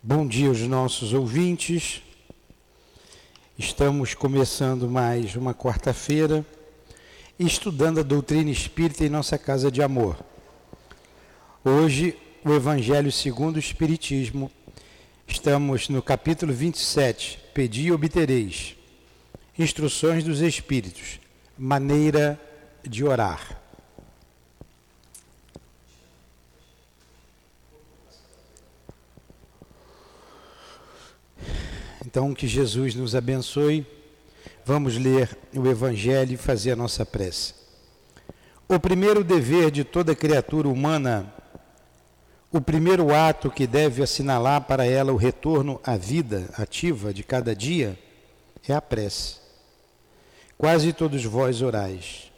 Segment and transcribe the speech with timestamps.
[0.00, 2.00] Bom dia aos nossos ouvintes.
[3.58, 6.46] Estamos começando mais uma quarta-feira
[7.36, 10.24] estudando a doutrina espírita em nossa casa de amor.
[11.64, 14.48] Hoje, o Evangelho segundo o Espiritismo.
[15.26, 18.76] Estamos no capítulo 27, Pedi e obtereis.
[19.58, 21.18] Instruções dos Espíritos,
[21.58, 22.40] maneira
[22.84, 23.60] de orar.
[32.10, 33.86] Então, que Jesus nos abençoe.
[34.64, 37.52] Vamos ler o Evangelho e fazer a nossa prece.
[38.66, 41.30] O primeiro dever de toda criatura humana,
[42.50, 47.54] o primeiro ato que deve assinalar para ela o retorno à vida ativa de cada
[47.54, 47.98] dia,
[48.66, 49.36] é a prece.
[50.56, 52.32] Quase todos vós orais,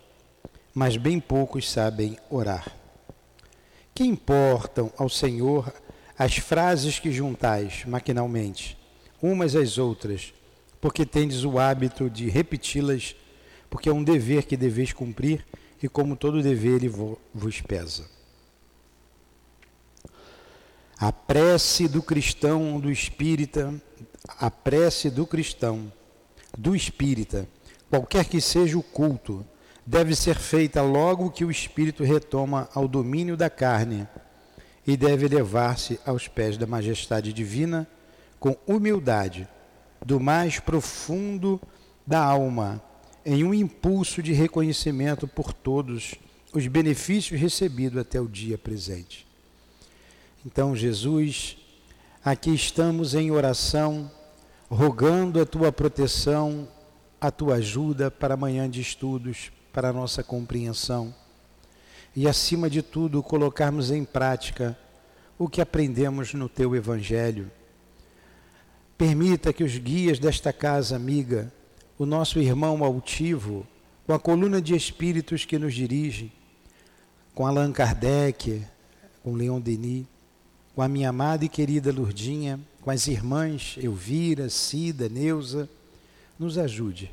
[0.74, 2.74] mas bem poucos sabem orar.
[3.94, 5.72] Que importam ao Senhor
[6.18, 8.79] as frases que juntais maquinalmente?
[9.22, 10.32] Umas às outras,
[10.80, 13.14] porque tendes o hábito de repeti-las,
[13.68, 15.44] porque é um dever que deveis cumprir,
[15.82, 16.88] e como todo dever ele
[17.34, 18.08] vos pesa.
[20.98, 23.72] A prece do cristão, do espírita,
[24.28, 25.90] a prece do cristão,
[26.56, 27.48] do espírita,
[27.88, 29.44] qualquer que seja o culto,
[29.86, 34.06] deve ser feita logo que o espírito retoma ao domínio da carne
[34.86, 37.88] e deve levar-se aos pés da majestade divina
[38.40, 39.46] com humildade,
[40.04, 41.60] do mais profundo
[42.06, 42.82] da alma,
[43.24, 46.14] em um impulso de reconhecimento por todos
[46.54, 49.26] os benefícios recebidos até o dia presente.
[50.44, 51.58] Então, Jesus,
[52.24, 54.10] aqui estamos em oração,
[54.70, 56.66] rogando a tua proteção,
[57.20, 61.14] a tua ajuda para amanhã de estudos, para a nossa compreensão
[62.16, 64.76] e, acima de tudo, colocarmos em prática
[65.38, 67.50] o que aprendemos no teu Evangelho
[69.00, 71.50] Permita que os guias desta casa amiga,
[71.98, 73.66] o nosso irmão altivo,
[74.06, 76.30] com a coluna de espíritos que nos dirige,
[77.34, 78.62] com Allan Kardec,
[79.22, 80.04] com Leon Denis,
[80.74, 85.66] com a minha amada e querida Lurdinha, com as irmãs Elvira, Cida, Neuza,
[86.38, 87.10] nos ajude,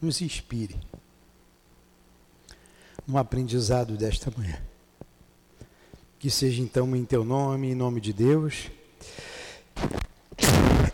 [0.00, 0.76] nos inspire
[3.06, 4.58] no aprendizado desta manhã.
[6.18, 8.70] Que seja então em teu nome, em nome de Deus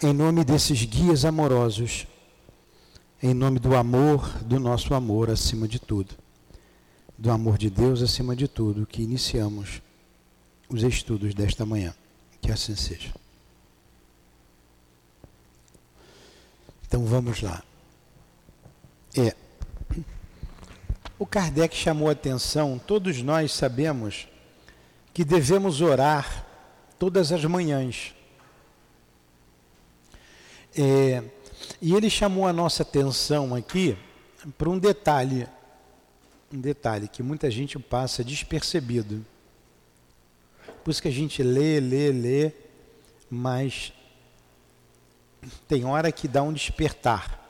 [0.03, 2.07] em nome desses guias amorosos,
[3.23, 6.15] em nome do amor, do nosso amor acima de tudo,
[7.17, 9.83] do amor de Deus acima de tudo, que iniciamos
[10.69, 11.95] os estudos desta manhã.
[12.41, 13.13] Que assim seja.
[16.87, 17.63] Então vamos lá.
[19.17, 19.35] É.
[21.19, 24.29] O Kardec chamou a atenção, todos nós sabemos
[25.13, 26.47] que devemos orar
[26.97, 28.15] todas as manhãs.
[30.81, 31.25] É,
[31.83, 33.99] e ele chamou a nossa atenção aqui
[34.57, 35.49] para um detalhe,
[36.55, 39.27] um detalhe que muita gente passa despercebido.
[40.85, 42.53] Por isso que a gente lê, lê, lê,
[43.29, 43.93] mas
[45.67, 47.45] tem hora que dá um despertar.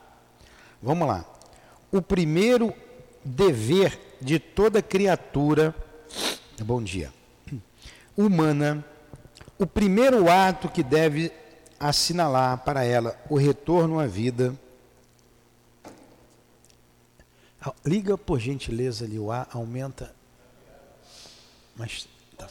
[0.83, 1.27] Vamos lá.
[1.93, 2.73] O primeiro
[3.23, 5.75] dever de toda criatura,
[6.63, 7.13] bom dia,
[8.17, 8.83] humana,
[9.59, 11.31] o primeiro ato que deve
[11.79, 14.55] assinalar para ela o retorno à vida.
[17.85, 20.15] Liga por gentileza ali o ar, aumenta.
[21.77, 22.49] Mas tá...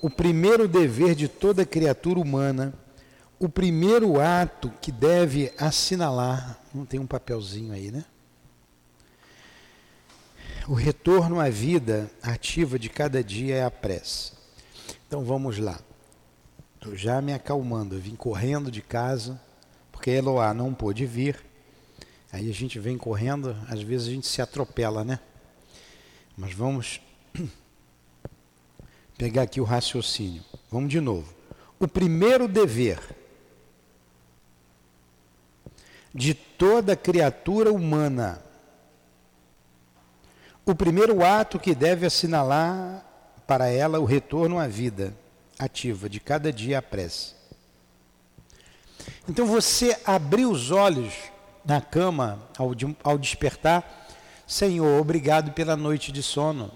[0.00, 2.72] o primeiro dever de toda criatura humana,
[3.38, 8.04] o primeiro ato que deve assinalar, não tem um papelzinho aí, né?
[10.66, 14.32] O retorno à vida ativa de cada dia é a prece.
[15.06, 15.78] Então vamos lá.
[16.84, 17.94] Estou já me acalmando.
[17.94, 19.40] Eu vim correndo de casa,
[19.90, 21.42] porque Eloá não pôde vir.
[22.30, 25.18] Aí a gente vem correndo, às vezes a gente se atropela, né?
[26.36, 27.00] Mas vamos
[29.16, 30.44] pegar aqui o raciocínio.
[30.70, 31.32] Vamos de novo.
[31.80, 33.00] O primeiro dever
[36.14, 38.44] de toda criatura humana,
[40.66, 43.06] o primeiro ato que deve assinalar
[43.46, 45.23] para ela o retorno à vida
[45.64, 47.34] ativa de cada dia a prece.
[49.28, 51.14] Então você abrir os olhos
[51.64, 52.70] na cama ao,
[53.02, 54.08] ao despertar,
[54.46, 56.70] Senhor, obrigado pela noite de sono.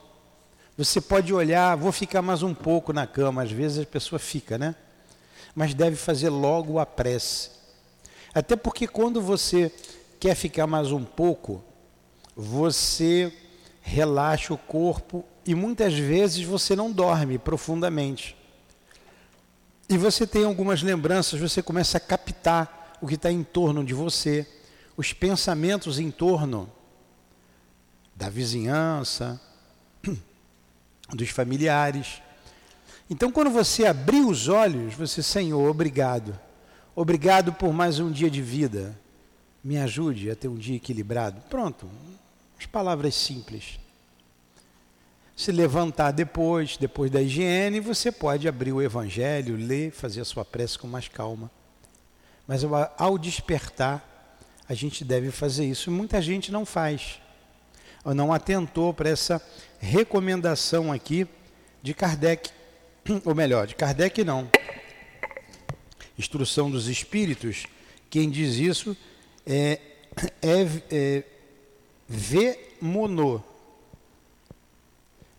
[0.77, 4.57] Você pode olhar, vou ficar mais um pouco na cama, às vezes a pessoa fica,
[4.57, 4.75] né?
[5.55, 7.51] Mas deve fazer logo a prece.
[8.33, 9.73] Até porque quando você
[10.21, 11.63] quer ficar mais um pouco,
[12.37, 13.33] você
[13.83, 18.37] relaxa o corpo e muitas vezes você não dorme profundamente.
[19.89, 23.95] E você tem algumas lembranças, você começa a captar o que está em torno de
[23.95, 24.47] você,
[24.97, 26.71] os pensamentos em torno
[28.15, 29.41] da vizinhança,
[31.15, 32.21] dos familiares.
[33.09, 36.39] Então, quando você abrir os olhos, você, Senhor, obrigado.
[36.95, 38.99] Obrigado por mais um dia de vida.
[39.65, 41.41] Me ajude a ter um dia equilibrado.
[41.49, 41.89] Pronto,
[42.59, 43.79] as palavras simples.
[45.39, 50.45] Se levantar depois, depois da higiene, você pode abrir o Evangelho, ler, fazer a sua
[50.45, 51.49] prece com mais calma.
[52.45, 52.63] Mas
[52.97, 54.37] ao despertar,
[54.69, 55.93] a gente deve fazer isso.
[55.93, 57.21] Muita gente não faz,
[58.05, 59.41] ou não atentou para essa
[59.79, 61.25] recomendação aqui
[61.85, 62.51] de Kardec.
[63.25, 64.51] Ou melhor, de Kardec não.
[66.19, 67.65] Instrução dos Espíritos,
[68.11, 68.97] quem diz isso
[69.47, 69.79] é,
[70.43, 71.23] é, é
[72.09, 72.59] V.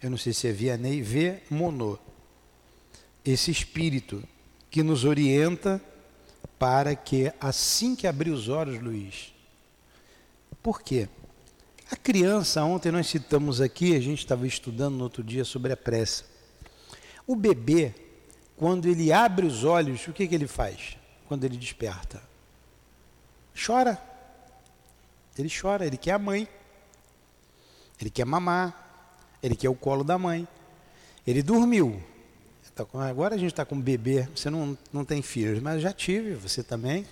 [0.02, 1.42] Eu não sei se é Vianney, V.
[1.50, 2.00] Monod.
[3.24, 4.24] Esse espírito
[4.70, 5.82] que nos orienta
[6.58, 9.34] para que, assim que abrir os olhos, Luiz.
[10.62, 11.08] Por quê?
[11.92, 15.78] A criança, ontem nós citamos aqui, a gente estava estudando no outro dia sobre a
[15.78, 16.24] pressa.
[17.26, 17.94] O bebê,
[18.56, 20.98] quando ele abre os olhos, o que, que ele faz?
[21.28, 22.22] Quando ele desperta?
[23.66, 24.02] Chora.
[25.38, 26.48] Ele chora, ele quer a mãe.
[28.00, 28.89] Ele quer mamar.
[29.42, 30.48] Ele quer o colo da mãe.
[31.26, 32.02] Ele dormiu.
[32.76, 34.28] Tá agora a gente está com bebê.
[34.34, 37.06] Você não, não tem filhos, mas já tive, você também.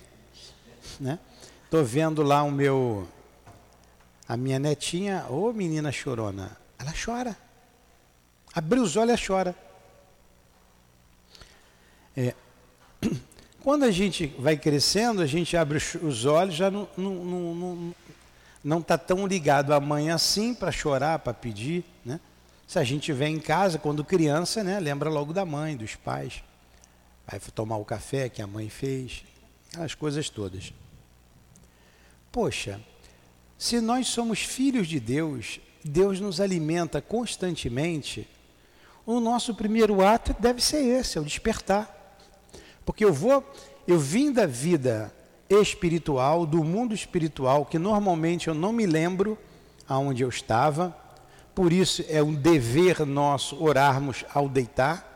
[0.98, 1.18] Né?
[1.64, 3.06] Estou vendo lá o meu.
[4.26, 7.36] A minha netinha, ô menina chorona, ela chora.
[8.54, 9.56] Abriu os olhos, ela chora.
[12.16, 12.34] É,
[13.62, 17.14] quando a gente vai crescendo, a gente abre os olhos, já não não,
[17.54, 17.94] não,
[18.68, 21.84] não, não tá tão ligado à mãe assim para chorar, para pedir.
[22.04, 22.20] Né?
[22.66, 26.42] Se a gente vem em casa, quando criança, né, lembra logo da mãe, dos pais.
[27.26, 29.24] Vai tomar o café que a mãe fez,
[29.78, 30.72] as coisas todas.
[32.30, 32.80] Poxa,
[33.56, 38.28] se nós somos filhos de Deus, Deus nos alimenta constantemente,
[39.06, 42.18] o nosso primeiro ato deve ser esse, é o despertar.
[42.84, 43.44] Porque eu vou,
[43.86, 45.12] eu vim da vida
[45.48, 49.38] espiritual, do mundo espiritual, que normalmente eu não me lembro
[49.88, 50.96] aonde eu estava.
[51.54, 55.08] Por isso é um dever nosso orarmos ao deitar,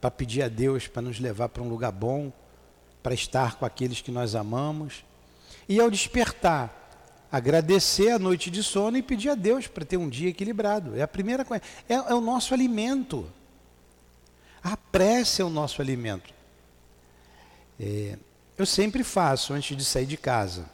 [0.00, 2.30] para pedir a Deus para nos levar para um lugar bom,
[3.02, 5.04] para estar com aqueles que nós amamos.
[5.68, 6.84] E ao despertar,
[7.32, 10.94] agradecer a noite de sono e pedir a Deus para ter um dia equilibrado.
[10.96, 11.62] É a primeira coisa.
[11.88, 13.26] É, é o nosso alimento.
[14.62, 16.32] A prece é o nosso alimento.
[17.80, 18.16] É,
[18.56, 20.66] eu sempre faço antes de sair de casa.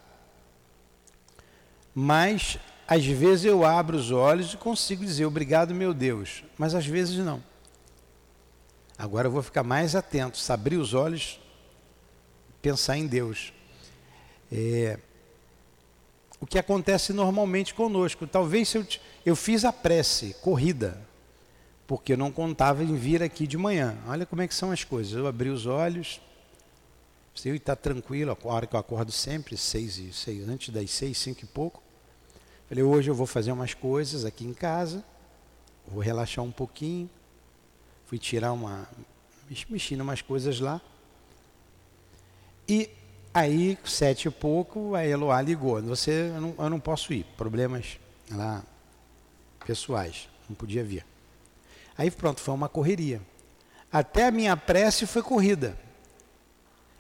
[1.95, 6.87] Mas às vezes eu abro os olhos e consigo dizer obrigado, meu Deus, mas às
[6.87, 7.43] vezes não.
[8.99, 11.41] Agora eu vou ficar mais atento, se abrir os olhos,
[12.61, 13.53] pensar em Deus.
[14.53, 14.99] É,
[16.41, 18.27] o que acontece normalmente conosco.
[18.27, 18.87] Talvez se eu,
[19.25, 21.01] eu fiz a prece, corrida,
[21.87, 23.97] porque eu não contava em vir aqui de manhã.
[24.07, 25.13] Olha como é que são as coisas.
[25.13, 26.21] Eu abri os olhos,
[27.45, 31.17] eu está tranquilo, a hora que eu acordo sempre, seis e seis, antes das seis,
[31.17, 31.83] cinco e pouco.
[32.69, 35.05] Falei, hoje eu vou fazer umas coisas aqui em casa,
[35.87, 37.09] vou relaxar um pouquinho.
[38.11, 38.89] Fui tirar uma.
[39.69, 40.81] mexi umas coisas lá.
[42.69, 42.91] E
[43.33, 45.81] aí, sete e pouco, a Eloá ligou.
[45.83, 48.65] Você, eu não, eu não posso ir, problemas lá
[49.65, 51.07] pessoais, não podia vir.
[51.97, 53.23] Aí pronto, foi uma correria.
[53.93, 55.79] Até a minha prece foi corrida.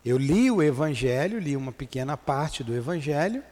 [0.04, 3.42] Eu li o Evangelho, li uma pequena parte do Evangelho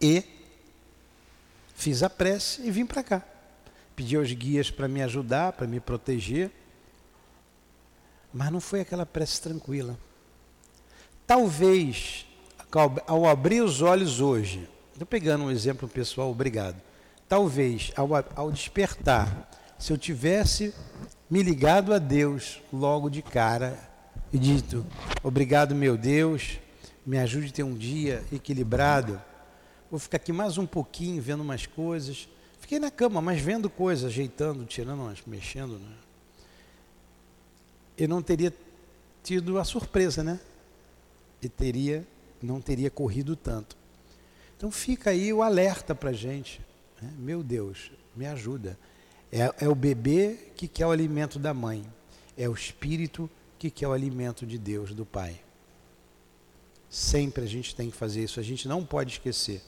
[0.00, 0.22] e
[1.74, 3.22] fiz a prece e vim para cá.
[3.96, 6.50] Pedi aos guias para me ajudar, para me proteger.
[8.32, 9.96] Mas não foi aquela prece tranquila.
[11.26, 12.26] Talvez,
[13.06, 16.76] ao abrir os olhos hoje, estou pegando um exemplo pessoal, obrigado.
[17.26, 20.74] Talvez, ao, ao despertar, se eu tivesse
[21.34, 23.76] me ligado a Deus logo de cara
[24.32, 24.86] e dito:
[25.20, 26.60] Obrigado, meu Deus,
[27.04, 29.20] me ajude a ter um dia equilibrado.
[29.90, 32.28] Vou ficar aqui mais um pouquinho vendo umas coisas.
[32.60, 35.80] Fiquei na cama, mas vendo coisas, ajeitando, tirando, mexendo.
[35.80, 35.96] Né?
[37.98, 38.54] Eu não teria
[39.20, 40.38] tido a surpresa, né?
[41.42, 42.06] E teria,
[42.40, 43.76] não teria corrido tanto.
[44.56, 46.60] Então fica aí o alerta para gente.
[47.02, 47.12] Né?
[47.18, 48.78] Meu Deus, me ajuda.
[49.34, 51.84] É, é o bebê que quer o alimento da mãe.
[52.38, 55.40] É o espírito que quer o alimento de Deus, do Pai.
[56.88, 59.60] Sempre a gente tem que fazer isso, a gente não pode esquecer.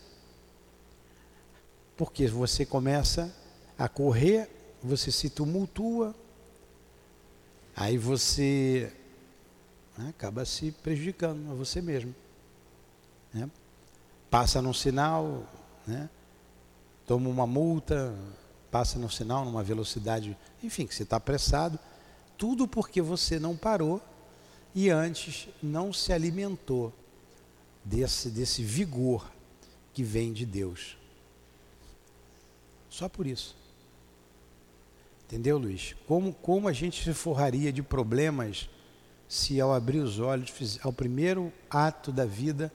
[1.97, 3.35] Porque você começa
[3.77, 4.49] a correr,
[4.81, 6.15] você se tumultua,
[7.77, 8.91] Aí você
[9.99, 12.15] né, acaba se prejudicando a você mesmo.
[13.35, 13.51] Né?
[14.31, 15.47] Passa num sinal,
[15.87, 16.09] né?
[17.07, 18.17] toma uma multa,
[18.71, 21.79] passa no sinal numa velocidade, enfim, que você está apressado,
[22.37, 24.03] tudo porque você não parou
[24.75, 26.93] e antes não se alimentou
[27.85, 29.31] desse, desse vigor
[29.95, 30.99] que vem de Deus.
[32.91, 33.57] Só por isso.
[35.27, 35.95] Entendeu, Luiz?
[36.07, 38.69] Como, como a gente se forraria de problemas
[39.29, 42.73] se ao abrir os olhos, ao primeiro ato da vida,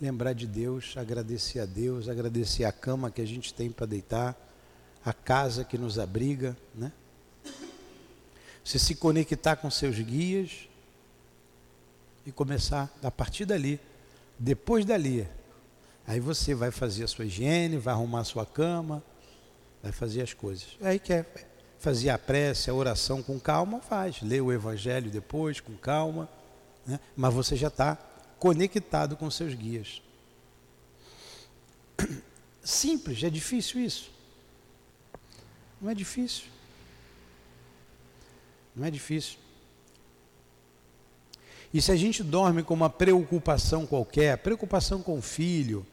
[0.00, 4.36] lembrar de Deus, agradecer a Deus, agradecer a cama que a gente tem para deitar,
[5.04, 6.92] a casa que nos abriga, né?
[8.64, 10.68] Você se conectar com seus guias
[12.24, 13.80] e começar a partir dali,
[14.38, 15.26] depois dali,
[16.06, 19.02] aí você vai fazer a sua higiene, vai arrumar a sua cama,
[19.82, 20.76] vai fazer as coisas.
[20.80, 21.26] Aí quer
[21.80, 24.22] fazer a prece, a oração com calma, faz.
[24.22, 26.28] Lê o evangelho depois com calma,
[26.86, 27.00] né?
[27.16, 27.98] mas você já está
[28.38, 30.00] conectado com seus guias.
[32.62, 34.12] Simples, é difícil isso?
[35.82, 36.44] Não é difícil.
[38.76, 39.36] Não é difícil.
[41.74, 45.84] E se a gente dorme com uma preocupação qualquer, preocupação com o filho,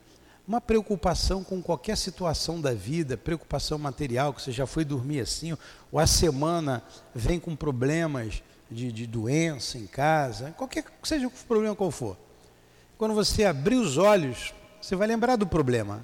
[0.48, 5.58] uma preocupação com qualquer situação da vida, preocupação material, que você já foi dormir assim,
[5.92, 6.84] ou a semana
[7.16, 12.16] vem com problemas de, de doença em casa, qualquer seja o problema qual for.
[12.96, 16.04] Quando você abrir os olhos, você vai lembrar do problema.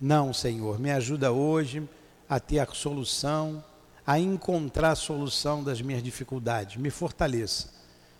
[0.00, 1.88] Não, Senhor, me ajuda hoje
[2.28, 3.64] a ter a solução,
[4.06, 7.70] a encontrar a solução das minhas dificuldades, me fortaleça.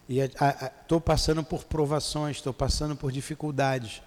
[0.08, 4.02] E estou passando por provações, estou passando por dificuldades,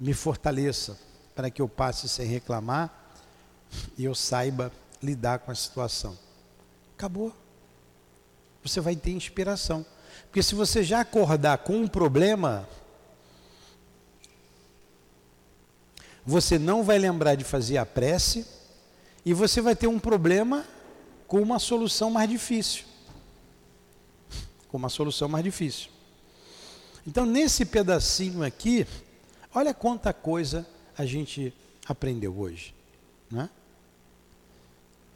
[0.00, 0.98] me fortaleça
[1.34, 2.90] para que eu passe sem reclamar
[3.96, 6.16] e eu saiba lidar com a situação.
[6.96, 7.34] Acabou.
[8.64, 9.84] Você vai ter inspiração.
[10.24, 12.68] Porque se você já acordar com um problema,
[16.24, 18.46] você não vai lembrar de fazer a prece
[19.24, 20.64] e você vai ter um problema
[21.26, 22.84] com uma solução mais difícil.
[24.68, 25.90] Com uma solução mais difícil.
[27.06, 28.86] Então, nesse pedacinho aqui,
[29.54, 31.52] olha quanta coisa a gente
[31.86, 32.74] aprendeu hoje.
[33.30, 33.50] Né?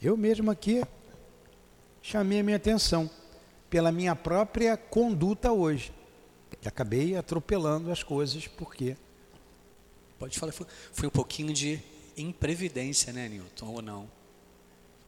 [0.03, 0.83] Eu mesmo aqui
[2.03, 3.09] chamei a minha atenção
[3.71, 5.93] pela minha própria conduta hoje.
[6.65, 8.97] Acabei atropelando as coisas porque.
[10.19, 11.81] Pode falar, foi um pouquinho de
[12.17, 14.11] imprevidência, né, Newton, ou não?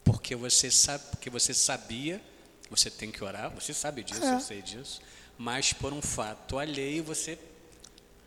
[0.03, 2.21] Porque você sabe, porque você sabia,
[2.69, 4.35] você tem que orar, você sabe disso, é.
[4.35, 5.01] eu sei disso,
[5.37, 7.37] mas por um fato alheio você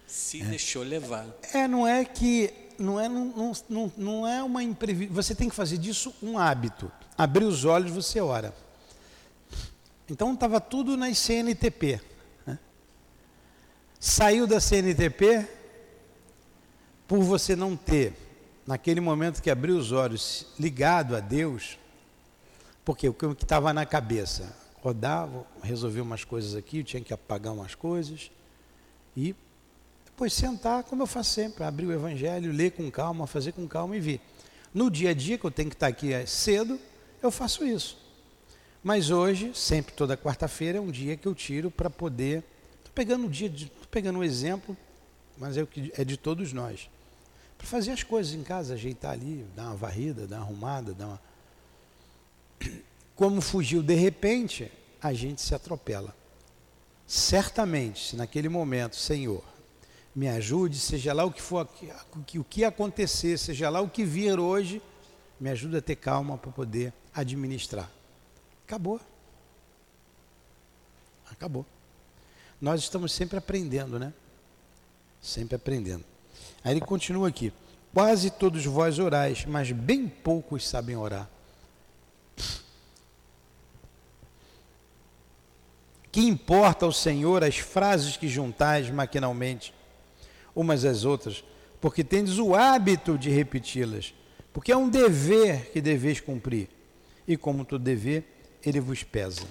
[0.07, 0.45] se é.
[0.45, 1.27] deixou levar.
[1.53, 5.15] É, não é que não é não, não, não é uma imprevisão.
[5.15, 6.91] Você tem que fazer disso um hábito.
[7.17, 8.55] Abrir os olhos, você ora.
[10.09, 12.01] Então estava tudo nas CNTP.
[12.45, 12.59] Né?
[14.01, 15.49] Saiu da CNTP
[17.13, 18.15] por você não ter,
[18.67, 21.79] naquele momento que abriu os olhos, ligado a Deus,
[22.87, 24.57] porque o que estava na cabeça?
[24.81, 28.31] Rodava, resolvi umas coisas aqui, tinha que apagar umas coisas
[29.15, 29.37] e
[30.07, 33.95] depois sentar, como eu faço sempre, abrir o Evangelho, ler com calma, fazer com calma
[33.95, 34.21] e vir.
[34.73, 36.81] No dia a dia, que eu tenho que estar aqui cedo,
[37.23, 37.99] eu faço isso.
[38.83, 42.43] Mas hoje, sempre toda quarta-feira, é um dia que eu tiro para poder.
[42.79, 44.75] Estou pegando o dia, estou pegando um exemplo,
[45.37, 46.89] mas é, o que, é de todos nós.
[47.63, 51.07] Para fazer as coisas em casa, ajeitar ali, dar uma varrida, dar uma arrumada, dar
[51.07, 51.21] uma.
[53.15, 56.13] Como fugiu de repente, a gente se atropela.
[57.07, 59.45] Certamente, se naquele momento, Senhor,
[60.13, 61.69] me ajude, seja lá o que for,
[62.35, 64.83] o que acontecer, seja lá o que vir hoje,
[65.39, 67.89] me ajuda a ter calma para poder administrar.
[68.67, 69.01] Acabou.
[71.31, 71.65] Acabou.
[72.61, 74.13] Nós estamos sempre aprendendo, né?
[75.21, 76.12] Sempre aprendendo.
[76.65, 77.53] Aí ele continua aqui.
[77.93, 81.29] Quase todos vós orais, mas bem poucos sabem orar.
[86.11, 89.75] Que importa ao Senhor as frases que juntais maquinalmente,
[90.55, 91.43] umas às outras,
[91.81, 94.15] porque tendes o hábito de repeti-las,
[94.53, 96.69] porque é um dever que deveis cumprir.
[97.27, 98.25] E como todo dever,
[98.65, 99.43] ele vos pesa.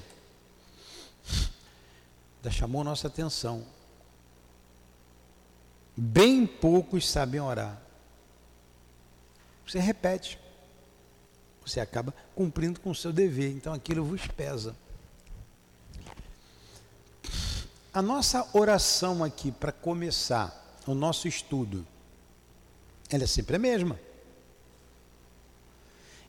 [2.43, 3.63] Já chamou nossa atenção.
[6.03, 7.79] Bem poucos sabem orar.
[9.67, 10.39] Você repete.
[11.63, 13.51] Você acaba cumprindo com o seu dever.
[13.51, 14.75] Então aquilo vos pesa.
[17.93, 21.85] A nossa oração aqui para começar o nosso estudo,
[23.07, 23.99] ela é sempre a mesma.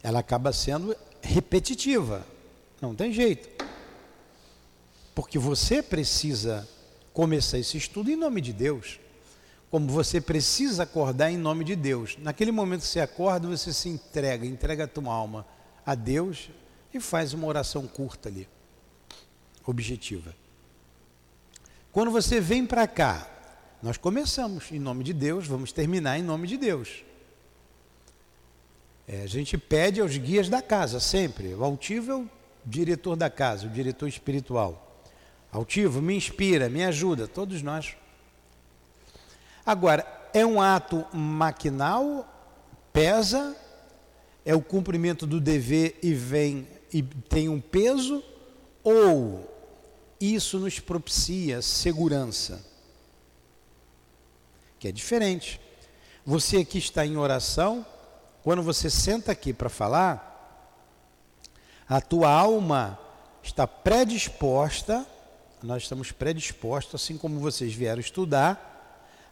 [0.02, 2.26] Ela acaba sendo repetitiva
[2.78, 3.48] Não tem jeito.
[5.14, 6.68] Porque você precisa
[7.14, 9.00] começar esse estudo em nome de Deus.
[9.72, 12.18] Como você precisa acordar em nome de Deus.
[12.20, 15.46] Naquele momento que você acorda, você se entrega, entrega a tua alma
[15.86, 16.50] a Deus
[16.92, 18.46] e faz uma oração curta ali,
[19.64, 20.36] objetiva.
[21.90, 23.26] Quando você vem para cá,
[23.82, 27.02] nós começamos em nome de Deus, vamos terminar em nome de Deus.
[29.08, 31.54] É, a gente pede aos guias da casa, sempre.
[31.54, 32.30] O altivo é o
[32.66, 35.02] diretor da casa, o diretor espiritual.
[35.50, 37.96] Altivo, me inspira, me ajuda, todos nós.
[39.64, 42.26] Agora, é um ato maquinal,
[42.92, 43.56] pesa,
[44.44, 48.22] é o cumprimento do dever e vem e tem um peso,
[48.84, 49.48] ou
[50.20, 52.64] isso nos propicia segurança,
[54.78, 55.60] que é diferente.
[56.24, 57.86] Você aqui está em oração,
[58.42, 60.28] quando você senta aqui para falar,
[61.88, 62.98] a tua alma
[63.42, 65.06] está predisposta,
[65.62, 68.71] nós estamos predispostos, assim como vocês vieram estudar,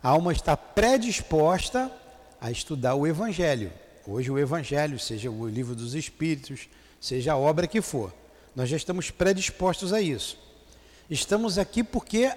[0.03, 1.91] a alma está predisposta
[2.41, 3.71] a estudar o Evangelho.
[4.07, 6.69] Hoje o Evangelho, seja o livro dos Espíritos,
[7.01, 8.13] seja a obra que for,
[8.57, 10.39] nós já estamos predispostos a isso.
[11.09, 12.33] Estamos aqui porque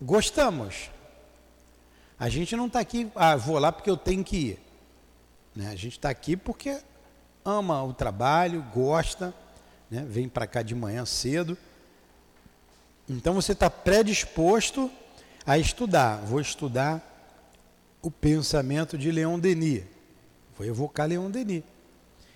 [0.00, 0.90] gostamos.
[2.18, 4.58] A gente não está aqui, ah, vou lá porque eu tenho que ir.
[5.54, 5.68] Né?
[5.68, 6.78] A gente está aqui porque
[7.44, 9.34] ama o trabalho, gosta,
[9.90, 10.04] né?
[10.06, 11.56] vem para cá de manhã cedo.
[13.08, 14.90] Então você está predisposto
[15.46, 16.18] a estudar.
[16.18, 17.02] Vou estudar
[18.02, 19.84] o pensamento de Leon Denis.
[20.56, 21.62] Vou evocar Leon Denis.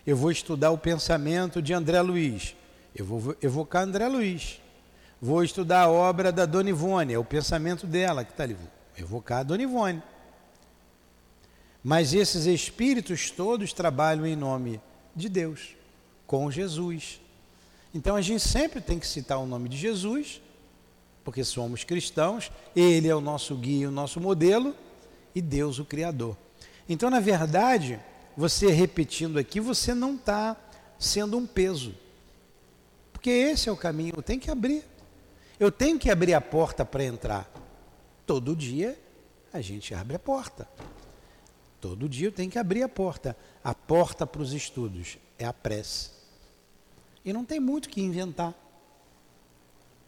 [0.07, 2.57] Eu vou estudar o pensamento de André Luiz.
[2.95, 4.61] Eu vou evocar André Luiz.
[5.21, 8.57] Vou estudar a obra da Dona Ivone, é o pensamento dela que está ali.
[8.97, 10.03] Evocar a Dona Ivone.
[11.83, 14.81] Mas esses espíritos todos trabalham em nome
[15.15, 15.77] de Deus,
[16.27, 17.21] com Jesus.
[17.93, 20.41] Então a gente sempre tem que citar o nome de Jesus,
[21.29, 24.75] porque somos cristãos, Ele é o nosso guia, o nosso modelo,
[25.35, 26.35] e Deus o Criador.
[26.89, 28.01] Então, na verdade,
[28.35, 30.57] você repetindo aqui, você não está
[30.99, 31.95] sendo um peso.
[33.13, 34.83] Porque esse é o caminho, tem que abrir.
[35.61, 37.47] Eu tenho que abrir a porta para entrar.
[38.27, 38.99] Todo dia
[39.53, 40.67] a gente abre a porta.
[41.79, 43.37] Todo dia eu tenho que abrir a porta.
[43.63, 46.09] A porta para os estudos é a prece.
[47.23, 48.55] E não tem muito que inventar.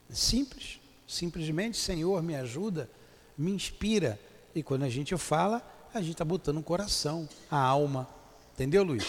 [0.08, 0.79] Simples.
[1.10, 2.88] Simplesmente, Senhor, me ajuda,
[3.36, 4.16] me inspira.
[4.54, 5.60] E quando a gente fala,
[5.92, 8.08] a gente está botando o coração, a alma.
[8.54, 9.04] Entendeu, Luiz?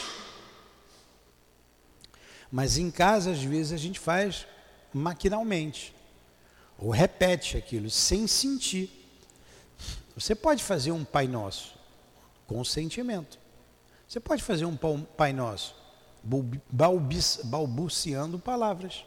[2.52, 4.48] Mas em casa, às vezes, a gente faz
[4.92, 5.94] maquinalmente
[6.76, 8.90] ou repete aquilo sem sentir.
[10.16, 11.76] Você pode fazer um Pai Nosso
[12.48, 13.38] com sentimento.
[14.08, 15.76] Você pode fazer um Pai Nosso
[17.44, 19.06] balbuciando palavras.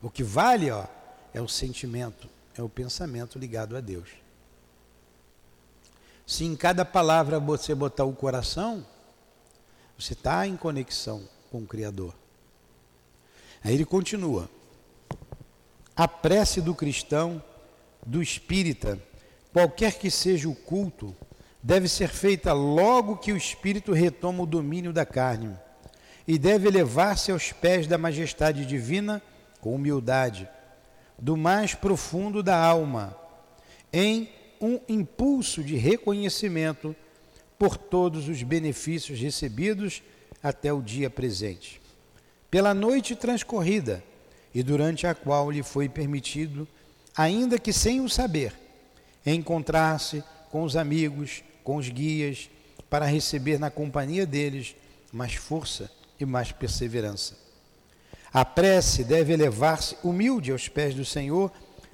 [0.00, 0.86] O que vale ó,
[1.34, 4.08] é o sentimento, é o pensamento ligado a Deus.
[6.24, 8.86] Se em cada palavra você botar o coração,
[9.98, 12.14] você está em conexão com o Criador.
[13.62, 14.48] Aí ele continua.
[15.96, 17.42] A prece do cristão,
[18.06, 18.98] do espírita,
[19.52, 21.14] qualquer que seja o culto,
[21.62, 25.56] deve ser feita logo que o espírito retoma o domínio da carne
[26.26, 29.22] e deve elevar-se aos pés da majestade divina
[29.60, 30.48] com humildade,
[31.18, 33.16] do mais profundo da alma,
[33.92, 34.28] em
[34.60, 36.94] um impulso de reconhecimento
[37.58, 40.02] por todos os benefícios recebidos
[40.42, 41.80] até o dia presente.
[42.50, 44.02] Pela noite transcorrida,
[44.54, 46.68] e durante a qual lhe foi permitido,
[47.16, 48.52] ainda que sem o saber,
[49.26, 52.48] encontrar-se com os amigos, com os guias,
[52.88, 54.76] para receber na companhia deles
[55.12, 57.43] mais força e mais perseverança.
[58.34, 61.52] A prece deve elevar-se humilde aos pés do Senhor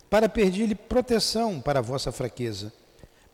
[0.08, 2.72] para pedir-lhe proteção para a vossa fraqueza,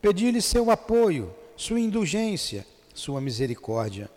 [0.01, 4.11] pedir-lhe seu apoio, sua indulgência, sua misericórdia.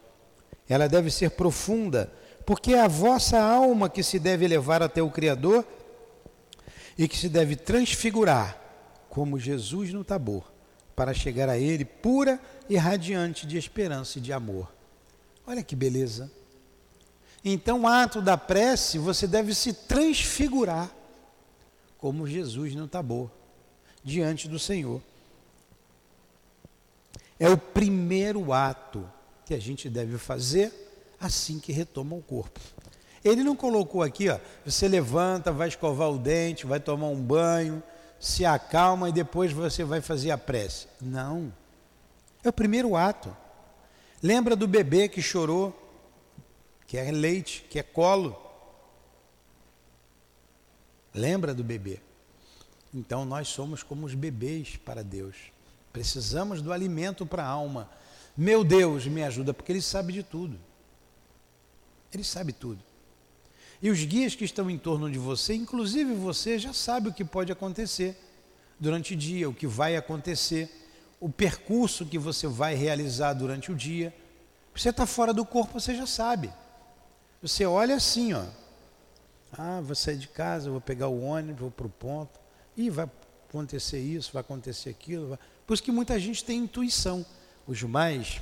[0.68, 2.12] Ela deve ser profunda,
[2.44, 5.64] porque é a vossa alma que se deve levar até o Criador
[6.98, 8.61] e que se deve transfigurar
[9.09, 10.53] como Jesus no Tabor,
[10.96, 14.68] para chegar a Ele pura e radiante de esperança e de amor.
[15.46, 16.39] Olha que beleza.
[17.44, 20.90] Então, o ato da prece, você deve se transfigurar
[21.96, 23.31] como Jesus no Tabor,
[24.03, 25.03] diante do Senhor.
[27.38, 29.09] É o primeiro ato
[29.44, 30.72] que a gente deve fazer
[31.20, 32.61] assim que retoma o corpo.
[33.22, 37.83] Ele não colocou aqui, ó, você levanta, vai escovar o dente, vai tomar um banho,
[38.18, 40.87] se acalma e depois você vai fazer a prece.
[41.00, 41.53] Não.
[42.42, 43.35] É o primeiro ato.
[44.22, 45.80] Lembra do bebê que chorou,
[46.90, 48.37] que é leite, que é colo.
[51.14, 52.00] Lembra do bebê?
[52.92, 55.37] Então nós somos como os bebês para Deus.
[55.92, 57.88] Precisamos do alimento para a alma.
[58.37, 60.59] Meu Deus, me ajuda, porque Ele sabe de tudo.
[62.12, 62.83] Ele sabe tudo.
[63.81, 67.24] E os guias que estão em torno de você, inclusive você, já sabe o que
[67.24, 68.18] pode acontecer
[68.81, 70.68] durante o dia, o que vai acontecer,
[71.20, 74.12] o percurso que você vai realizar durante o dia.
[74.74, 76.53] Você está fora do corpo, você já sabe.
[77.42, 78.44] Você olha assim, ó.
[79.53, 82.38] Ah, vou sair de casa, vou pegar o ônibus, vou para o ponto.
[82.76, 83.09] E vai
[83.48, 85.31] acontecer isso, vai acontecer aquilo.
[85.31, 85.38] Vai...
[85.66, 87.24] Por isso que muita gente tem intuição.
[87.66, 88.40] Os mais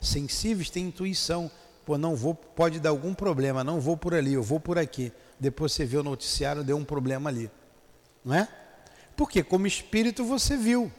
[0.00, 1.50] sensíveis têm intuição.
[1.84, 5.12] Pô, não vou, pode dar algum problema, não vou por ali, eu vou por aqui.
[5.38, 7.50] Depois você vê o noticiário, deu um problema ali.
[8.24, 8.48] Não é?
[9.16, 10.90] Porque como espírito você viu.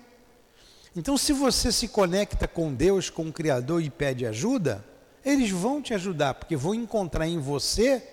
[0.95, 4.83] Então, se você se conecta com Deus, com o Criador e pede ajuda,
[5.25, 8.07] eles vão te ajudar, porque vão encontrar em você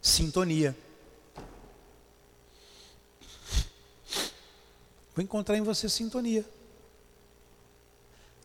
[0.00, 0.76] sintonia.
[5.14, 6.44] Vou encontrar em você sintonia.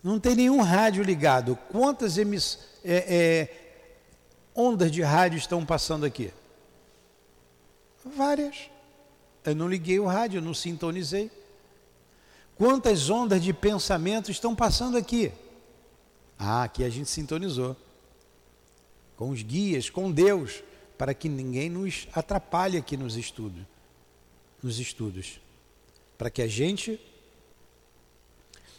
[0.02, 1.58] Não tem nenhum rádio ligado.
[1.70, 2.60] Quantas emiss...
[2.82, 3.60] É, é,
[4.56, 6.32] ondas de rádio estão passando aqui?
[8.06, 8.70] Várias.
[9.44, 11.30] Eu não liguei o rádio, eu não sintonizei.
[12.58, 15.34] Quantas ondas de pensamento estão passando aqui?
[16.40, 17.76] Ah, aqui a gente sintonizou.
[19.18, 20.64] Com os guias, com Deus,
[20.98, 23.62] para que ninguém nos atrapalhe aqui nos estudos.
[24.64, 25.42] Nos estudos.
[26.18, 26.98] Para que a gente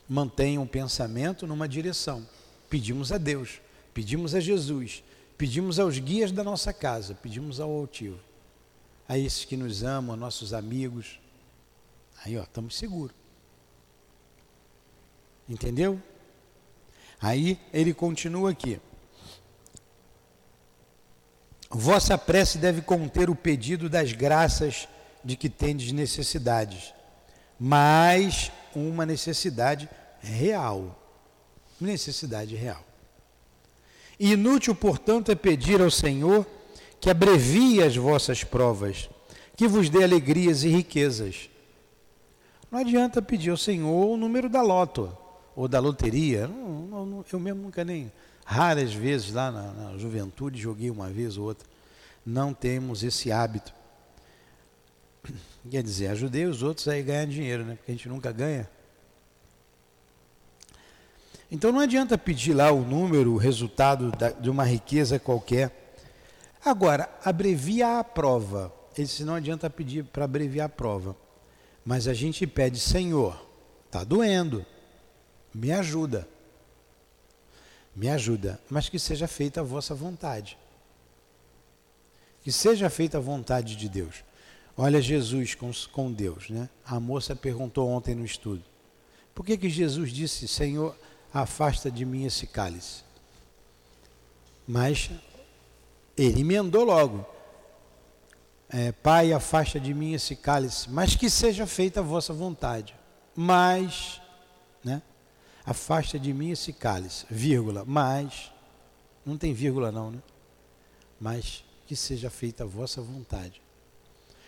[0.08, 2.26] mantenha um pensamento numa direção.
[2.70, 3.60] Pedimos a Deus,
[3.92, 5.04] pedimos a Jesus,
[5.36, 8.18] pedimos aos guias da nossa casa, pedimos ao altivo,
[9.08, 11.20] a esses que nos amam, nossos amigos.
[12.24, 13.14] Aí, ó, estamos seguros.
[15.48, 16.00] Entendeu?
[17.20, 18.80] Aí ele continua aqui.
[21.68, 24.88] Vossa prece deve conter o pedido das graças
[25.22, 26.94] de que tendes necessidades,
[27.58, 29.88] mas uma necessidade
[30.20, 30.98] real.
[31.80, 32.84] Necessidade real.
[34.18, 36.46] Inútil, portanto, é pedir ao Senhor
[37.00, 39.08] que abrevie as vossas provas,
[39.56, 41.48] que vos dê alegrias e riquezas.
[42.70, 45.16] Não adianta pedir ao Senhor o número da loto
[45.60, 46.48] ou da loteria.
[46.48, 48.10] Não, não, eu mesmo nunca nem,
[48.46, 51.68] raras vezes lá na, na juventude, joguei uma vez ou outra.
[52.24, 53.74] Não temos esse hábito.
[55.70, 57.74] Quer dizer, ajudei os outros a ganhar dinheiro, né?
[57.74, 58.70] Porque a gente nunca ganha.
[61.50, 65.94] Então não adianta pedir lá o número, o resultado da, de uma riqueza qualquer.
[66.64, 68.72] Agora, abrevia a prova.
[68.96, 71.14] Ele disse, não adianta pedir para abreviar a prova.
[71.84, 73.46] Mas a gente pede, Senhor,
[73.86, 74.64] está doendo
[75.52, 76.28] me ajuda.
[77.94, 80.56] Me ajuda, mas que seja feita a vossa vontade.
[82.42, 84.24] Que seja feita a vontade de Deus.
[84.76, 86.68] Olha Jesus com, com Deus, né?
[86.84, 88.62] A moça perguntou ontem no estudo.
[89.34, 90.96] Por que, que Jesus disse, Senhor,
[91.32, 93.02] afasta de mim esse cálice?
[94.66, 95.10] Mas
[96.16, 97.26] ele emendou logo.
[98.68, 102.94] É, Pai, afasta de mim esse cálice, mas que seja feita a vossa vontade.
[103.34, 104.20] Mas,
[104.84, 105.02] né?
[105.70, 108.52] Afasta de mim esse cálice, vírgula, mas,
[109.24, 110.18] não tem vírgula não, né?
[111.20, 113.62] Mas que seja feita a vossa vontade.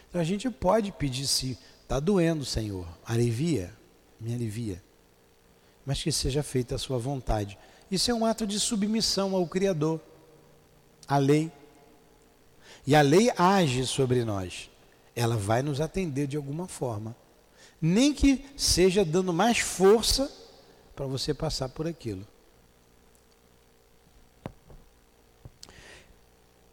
[0.09, 3.73] Então a gente pode pedir se está doendo, Senhor, alivia,
[4.21, 4.83] me alivia.
[5.87, 7.57] Mas que seja feita a sua vontade.
[7.89, 10.01] Isso é um ato de submissão ao Criador,
[11.07, 11.53] à lei.
[12.85, 14.69] E a lei age sobre nós.
[15.15, 17.15] Ela vai nos atender de alguma forma.
[17.81, 20.42] Nem que seja dando mais força
[20.95, 22.27] para você passar por aquilo.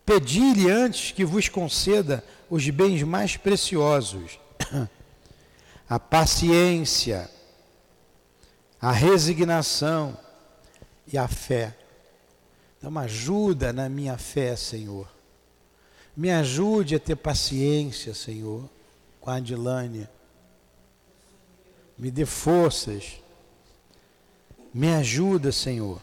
[0.06, 4.40] Pedi-lhe antes que vos conceda os bens mais preciosos,
[5.88, 7.30] a paciência,
[8.82, 10.18] a resignação
[11.06, 11.76] e a fé.
[12.78, 15.08] Então, ajuda na minha fé, Senhor.
[16.16, 18.68] Me ajude a ter paciência, Senhor,
[19.22, 20.10] com a Adilânia.
[21.98, 23.22] Me dê forças
[24.74, 26.02] me ajuda, Senhor.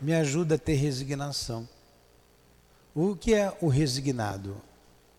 [0.00, 1.68] Me ajuda a ter resignação.
[2.94, 4.60] O que é o resignado?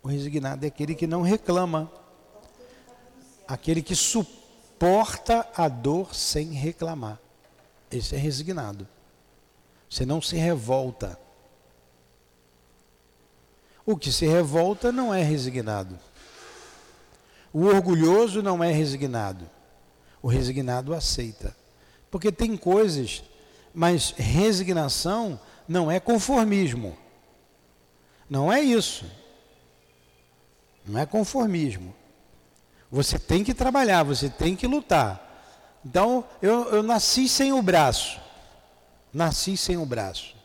[0.03, 1.91] O resignado é aquele que não reclama,
[3.47, 7.19] aquele que suporta a dor sem reclamar.
[7.91, 8.87] Esse é resignado.
[9.89, 11.19] Você não se revolta.
[13.85, 15.97] O que se revolta não é resignado.
[17.57, 19.49] O orgulhoso não é resignado.
[20.21, 21.57] O resignado aceita.
[22.11, 23.23] Porque tem coisas,
[23.73, 26.95] mas resignação não é conformismo.
[28.29, 29.09] Não é isso.
[30.85, 31.95] Não é conformismo.
[32.91, 35.79] Você tem que trabalhar, você tem que lutar.
[35.83, 38.21] Então, eu, eu nasci sem o braço.
[39.11, 40.35] Nasci sem o braço.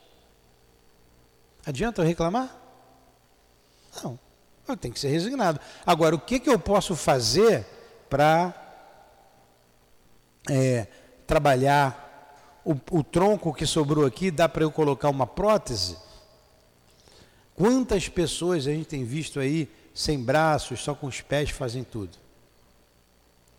[1.66, 2.56] Adianta eu reclamar?
[4.02, 4.18] Não.
[4.66, 5.60] Eu tenho que ser resignado.
[5.84, 7.66] Agora, o que, que eu posso fazer
[8.08, 8.54] para
[10.48, 10.86] é,
[11.26, 14.30] trabalhar o, o tronco que sobrou aqui?
[14.30, 15.96] Dá para eu colocar uma prótese?
[17.54, 22.16] Quantas pessoas a gente tem visto aí sem braços, só com os pés fazem tudo?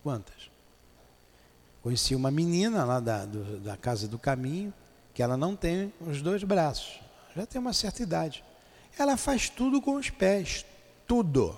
[0.02, 0.52] Quantas?
[1.82, 4.74] Conheci uma menina lá da, do, da Casa do Caminho,
[5.14, 7.00] que ela não tem os dois braços,
[7.36, 8.44] já tem uma certa idade.
[8.98, 10.66] Ela faz tudo com os pés,
[11.08, 11.58] tudo.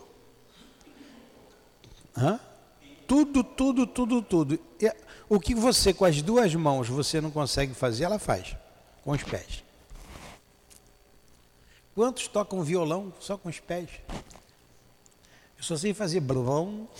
[2.15, 2.39] Hã?
[3.07, 4.59] Tudo, tudo, tudo, tudo.
[4.79, 4.91] E
[5.29, 8.55] o que você com as duas mãos você não consegue fazer, ela faz
[9.03, 9.63] com os pés.
[11.93, 13.89] Quantos tocam violão só com os pés?
[15.57, 16.87] Eu só sei fazer blum.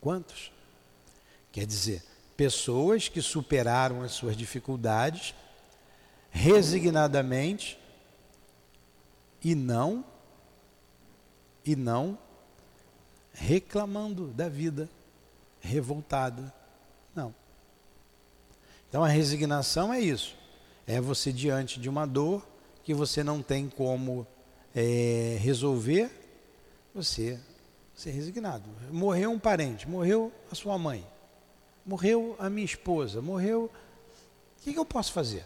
[0.00, 0.52] Quantos?
[1.52, 2.02] Quer dizer,
[2.36, 5.34] pessoas que superaram as suas dificuldades
[6.30, 7.78] resignadamente
[9.42, 10.04] e não
[11.64, 12.18] e não
[13.32, 14.88] reclamando da vida,
[15.60, 16.52] revoltada.
[17.14, 17.34] Não.
[18.88, 20.36] Então a resignação é isso.
[20.86, 22.46] É você diante de uma dor
[22.82, 24.26] que você não tem como
[24.74, 26.10] é, resolver,
[26.94, 27.38] você
[27.94, 28.64] ser resignado.
[28.90, 31.06] Morreu um parente, morreu a sua mãe,
[31.84, 33.70] morreu a minha esposa, morreu.
[34.58, 35.44] O que, que eu posso fazer?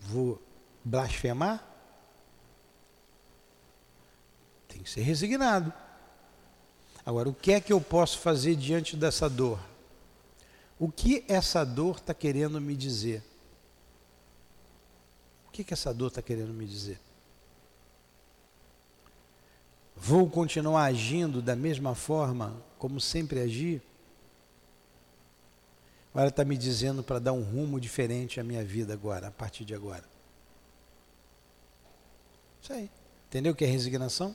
[0.00, 0.40] Vou
[0.84, 1.73] blasfemar?
[4.74, 5.72] Tem que ser resignado.
[7.06, 9.58] Agora, o que é que eu posso fazer diante dessa dor?
[10.78, 13.22] O que essa dor está querendo me dizer?
[15.54, 16.98] que, que essa dor está querendo me dizer?
[19.94, 23.80] Vou continuar agindo da mesma forma como sempre agi?
[26.12, 29.64] Ela está me dizendo para dar um rumo diferente à minha vida agora, a partir
[29.64, 30.04] de agora?
[32.60, 32.90] Isso aí.
[33.28, 34.34] Entendeu o que é resignação?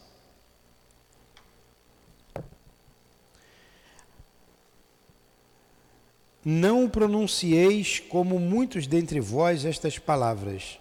[6.44, 10.80] Não pronuncieis como muitos dentre vós estas palavras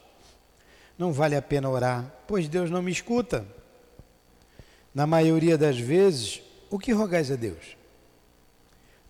[0.98, 3.46] não vale a pena orar, pois Deus não me escuta.
[4.92, 7.76] Na maioria das vezes, o que rogais a Deus?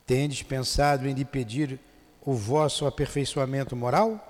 [0.07, 1.81] Tendes pensado em lhe pedir
[2.21, 4.23] o vosso aperfeiçoamento moral?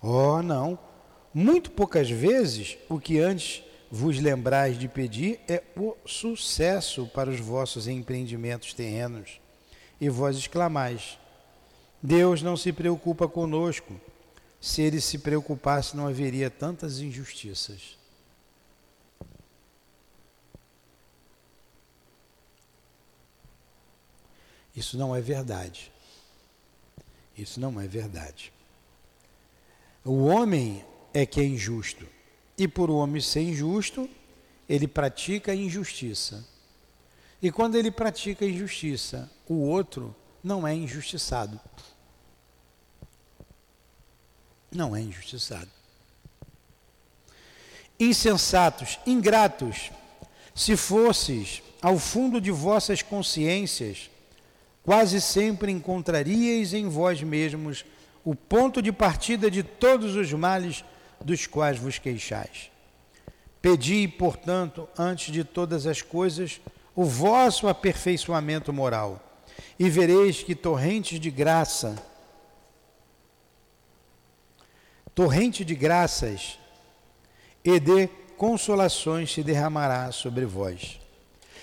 [0.00, 0.78] Oh, não.
[1.34, 7.40] Muito poucas vezes o que antes vos lembrais de pedir é o sucesso para os
[7.40, 9.40] vossos empreendimentos terrenos.
[10.00, 11.18] E vós exclamais:
[12.02, 14.00] Deus não se preocupa conosco
[14.60, 17.96] se ele se preocupasse, não haveria tantas injustiças.
[24.74, 25.92] Isso não é verdade.
[27.36, 28.52] Isso não é verdade.
[30.04, 32.06] O homem é que é injusto.
[32.56, 34.08] E por o homem ser injusto,
[34.68, 36.44] ele pratica a injustiça.
[37.40, 41.60] E quando ele pratica injustiça, o outro não é injustiçado
[44.70, 45.68] não é injustiçado.
[47.98, 49.90] Insensatos, ingratos,
[50.54, 54.10] se fosses ao fundo de vossas consciências,
[54.82, 57.84] quase sempre encontraríeis em vós mesmos
[58.24, 60.84] o ponto de partida de todos os males
[61.20, 62.70] dos quais vos queixais.
[63.60, 66.60] Pedi, portanto, antes de todas as coisas,
[66.98, 69.22] o vosso aperfeiçoamento moral,
[69.78, 71.94] e vereis que torrentes de graça
[75.14, 76.58] torrente de graças
[77.62, 80.98] e de consolações se derramará sobre vós.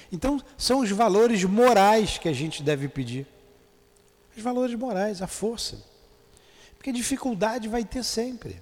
[0.09, 3.27] Então, são os valores morais que a gente deve pedir.
[4.37, 5.83] Os valores morais, a força.
[6.77, 8.61] Porque dificuldade vai ter sempre.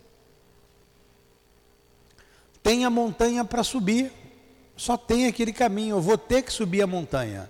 [2.64, 4.12] Tem a montanha para subir,
[4.76, 5.98] só tem aquele caminho.
[5.98, 7.50] Eu vou ter que subir a montanha.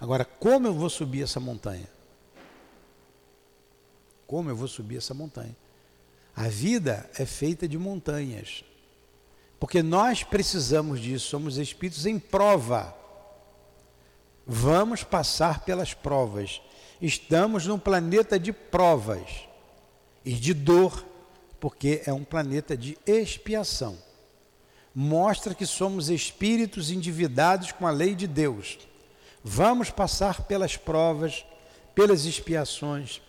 [0.00, 1.88] Agora, como eu vou subir essa montanha?
[4.26, 5.56] Como eu vou subir essa montanha?
[6.36, 8.62] A vida é feita de montanhas.
[9.58, 12.94] Porque nós precisamos disso, somos espíritos em prova.
[14.46, 16.60] Vamos passar pelas provas.
[17.00, 19.48] Estamos num planeta de provas
[20.24, 21.04] e de dor,
[21.58, 23.98] porque é um planeta de expiação.
[25.00, 28.80] Mostra que somos espíritos endividados com a lei de Deus.
[29.44, 31.46] Vamos passar pelas provas,
[31.94, 33.22] pelas expiações,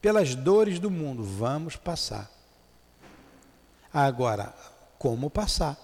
[0.00, 1.22] pelas dores do mundo.
[1.22, 2.28] Vamos passar.
[3.94, 4.52] Agora,
[4.98, 5.78] como passar?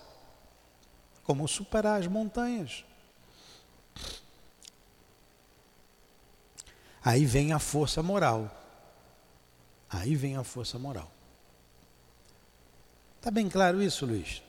[1.23, 2.85] Como superar as montanhas?
[7.01, 8.51] Aí vem a força moral.
[9.89, 11.09] Aí vem a força moral.
[13.19, 14.43] Está bem claro isso, Luiz?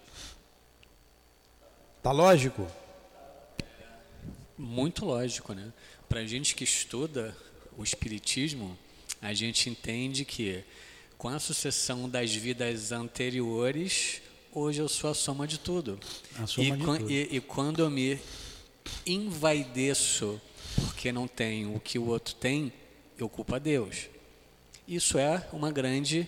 [1.99, 2.65] Está lógico?
[4.57, 5.73] Muito lógico, né?
[6.07, 7.35] Para a gente que estuda
[7.77, 8.79] o Espiritismo,
[9.21, 10.63] a gente entende que
[11.17, 14.21] com a sucessão das vidas anteriores,
[14.53, 15.99] hoje eu sou a soma de tudo.
[16.41, 17.11] A soma e, de tudo.
[17.11, 18.17] E, e quando eu me
[19.05, 20.39] envaideço
[20.75, 22.71] porque não tenho o que o outro tem,
[23.17, 24.07] eu culpo a Deus.
[24.87, 26.25] Isso é uma grande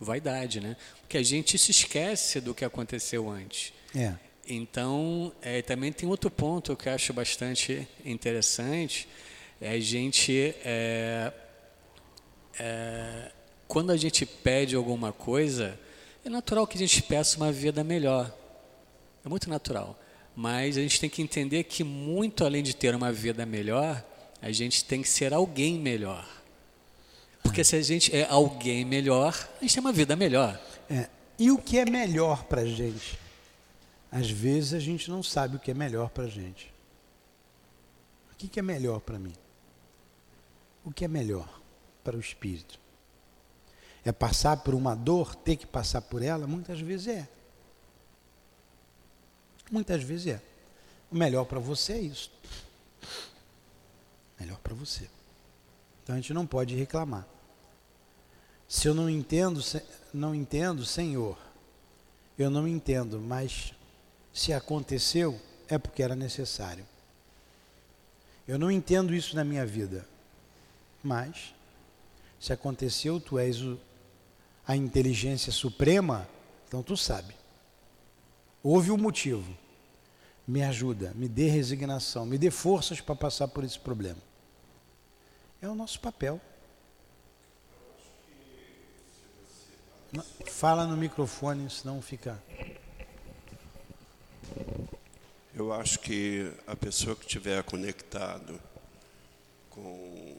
[0.00, 0.78] vaidade, né?
[1.02, 3.74] Porque a gente se esquece do que aconteceu antes.
[3.94, 4.27] É.
[4.50, 9.06] Então, é, também tem outro ponto que eu acho bastante interessante,
[9.60, 11.30] é a gente, é,
[12.58, 13.30] é,
[13.66, 15.78] quando a gente pede alguma coisa,
[16.24, 18.34] é natural que a gente peça uma vida melhor,
[19.22, 19.98] é muito natural,
[20.34, 24.02] mas a gente tem que entender que muito além de ter uma vida melhor,
[24.40, 26.26] a gente tem que ser alguém melhor.
[27.42, 30.58] Porque se a gente é alguém melhor, a gente tem uma vida melhor.
[30.88, 31.06] É.
[31.38, 33.27] E o que é melhor para a gente?
[34.10, 36.72] Às vezes a gente não sabe o que é melhor para a gente.
[38.32, 39.34] O que, é melhor para mim?
[40.84, 41.60] O que é melhor
[42.04, 42.78] para o espírito?
[44.04, 46.46] É passar por uma dor, ter que passar por ela?
[46.46, 47.28] Muitas vezes é.
[49.70, 50.42] Muitas vezes é.
[51.10, 52.30] O melhor para você é isso.
[54.38, 55.10] Melhor para você.
[56.02, 57.26] Então a gente não pode reclamar.
[58.68, 59.60] Se eu não entendo,
[60.14, 61.36] não entendo, Senhor,
[62.38, 63.74] eu não entendo, mas
[64.38, 66.86] se aconteceu, é porque era necessário.
[68.46, 70.06] Eu não entendo isso na minha vida,
[71.02, 71.52] mas
[72.38, 73.76] se aconteceu, tu és o,
[74.64, 76.28] a inteligência suprema,
[76.68, 77.34] então tu sabe.
[78.62, 79.58] Houve o um motivo.
[80.46, 84.20] Me ajuda, me dê resignação, me dê forças para passar por esse problema.
[85.60, 86.40] É o nosso papel.
[90.46, 92.40] Fala no microfone, senão fica.
[95.54, 98.60] Eu acho que a pessoa que estiver conectado
[99.70, 100.36] com,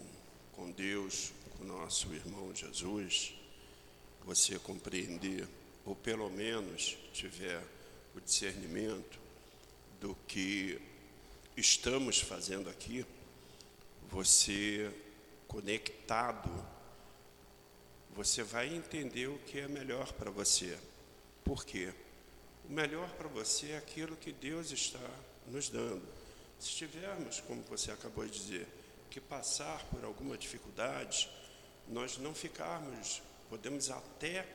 [0.54, 3.34] com Deus, com nosso irmão Jesus,
[4.24, 5.48] você compreender,
[5.86, 7.62] ou pelo menos tiver
[8.16, 9.20] o discernimento
[10.00, 10.80] do que
[11.58, 13.06] estamos fazendo aqui,
[14.10, 14.92] você
[15.48, 16.50] conectado,
[18.16, 20.78] você vai entender o que é melhor para você.
[21.44, 21.92] Por quê?
[22.70, 25.00] O melhor para você é aquilo que Deus está
[25.48, 26.04] nos dando.
[26.60, 28.68] Se tivermos, como você acabou de dizer,
[29.10, 31.28] que passar por alguma dificuldade,
[31.88, 34.48] nós não ficarmos, podemos até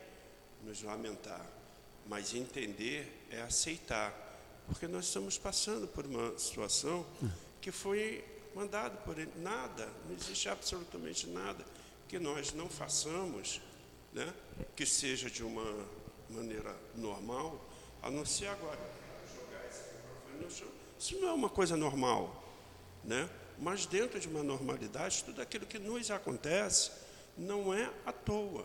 [0.63, 1.45] nos lamentar,
[2.07, 4.13] mas entender é aceitar,
[4.65, 7.05] porque nós estamos passando por uma situação
[7.59, 8.23] que foi
[8.55, 9.31] mandado por ele.
[9.35, 11.65] Nada, não existe absolutamente nada
[12.07, 13.59] que nós não façamos,
[14.13, 14.33] né,
[14.73, 15.85] que seja de uma
[16.29, 17.74] maneira normal,
[18.05, 18.79] a não ser agora.
[20.97, 22.43] Isso não é uma coisa normal,
[23.03, 23.27] né?
[23.57, 26.91] Mas dentro de uma normalidade, tudo aquilo que nos acontece
[27.35, 28.63] não é à toa.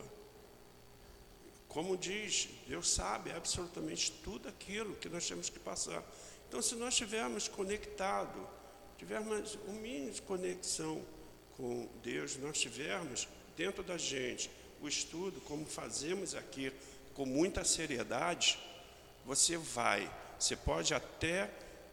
[1.69, 6.05] Como diz, Deus sabe absolutamente tudo aquilo que nós temos que passar.
[6.47, 8.43] Então, se nós estivermos conectados,
[8.99, 11.01] tivermos um mínimo de conexão
[11.57, 13.27] com Deus, nós tivermos
[13.57, 14.51] dentro da gente
[14.83, 16.73] o estudo, como fazemos aqui,
[17.15, 18.59] com muita seriedade,
[19.31, 21.49] você vai, você pode até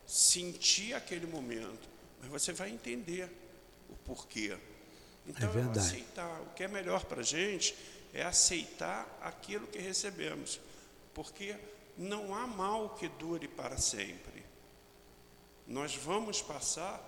[0.07, 1.87] sentir aquele momento,
[2.19, 3.29] mas você vai entender
[3.91, 4.57] o porquê.
[5.27, 5.77] Então, é verdade.
[5.77, 6.41] aceitar.
[6.41, 7.77] O que é melhor para a gente
[8.11, 10.59] é aceitar aquilo que recebemos,
[11.13, 11.55] porque
[11.95, 14.43] não há mal que dure para sempre.
[15.67, 16.99] Nós vamos passar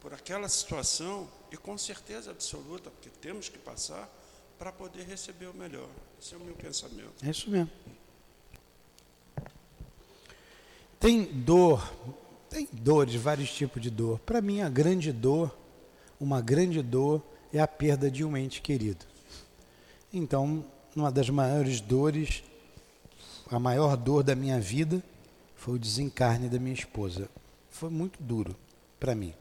[0.00, 4.08] por aquela situação e com certeza absoluta, porque temos que passar
[4.58, 5.90] para poder receber o melhor.
[6.18, 7.22] Esse é o meu pensamento.
[7.22, 7.70] É isso mesmo.
[11.00, 11.92] Tem dor,
[12.50, 14.18] tem dores, vários tipos de dor.
[14.20, 15.56] Para mim, a grande dor,
[16.20, 17.22] uma grande dor,
[17.52, 19.06] é a perda de um ente querido.
[20.12, 20.64] Então,
[20.96, 22.42] uma das maiores dores,
[23.50, 25.02] a maior dor da minha vida,
[25.54, 27.28] foi o desencarne da minha esposa.
[27.70, 28.56] Foi muito duro
[28.98, 29.34] para mim.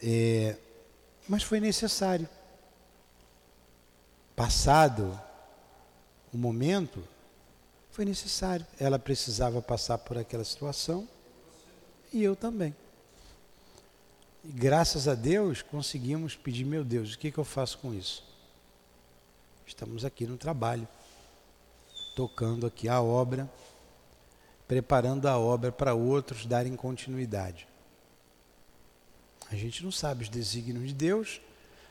[0.00, 0.56] É,
[1.28, 2.28] mas foi necessário.
[4.36, 5.18] Passado
[6.32, 7.02] o momento,
[7.94, 8.66] foi necessário.
[8.80, 11.08] Ela precisava passar por aquela situação
[12.12, 12.74] e eu também.
[14.44, 18.24] E graças a Deus conseguimos pedir, meu Deus, o que, que eu faço com isso?
[19.64, 20.88] Estamos aqui no trabalho.
[22.16, 23.50] tocando aqui a obra,
[24.68, 27.66] preparando a obra para outros darem continuidade.
[29.50, 31.40] A gente não sabe os desígnios de Deus,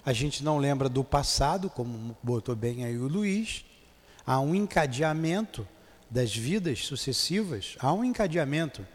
[0.06, 3.66] a gente não lembra do passado, como botou bem aí o Luiz.
[4.26, 5.68] Há um encadeamento
[6.14, 8.86] das vidas sucessivas, há um encadeamento.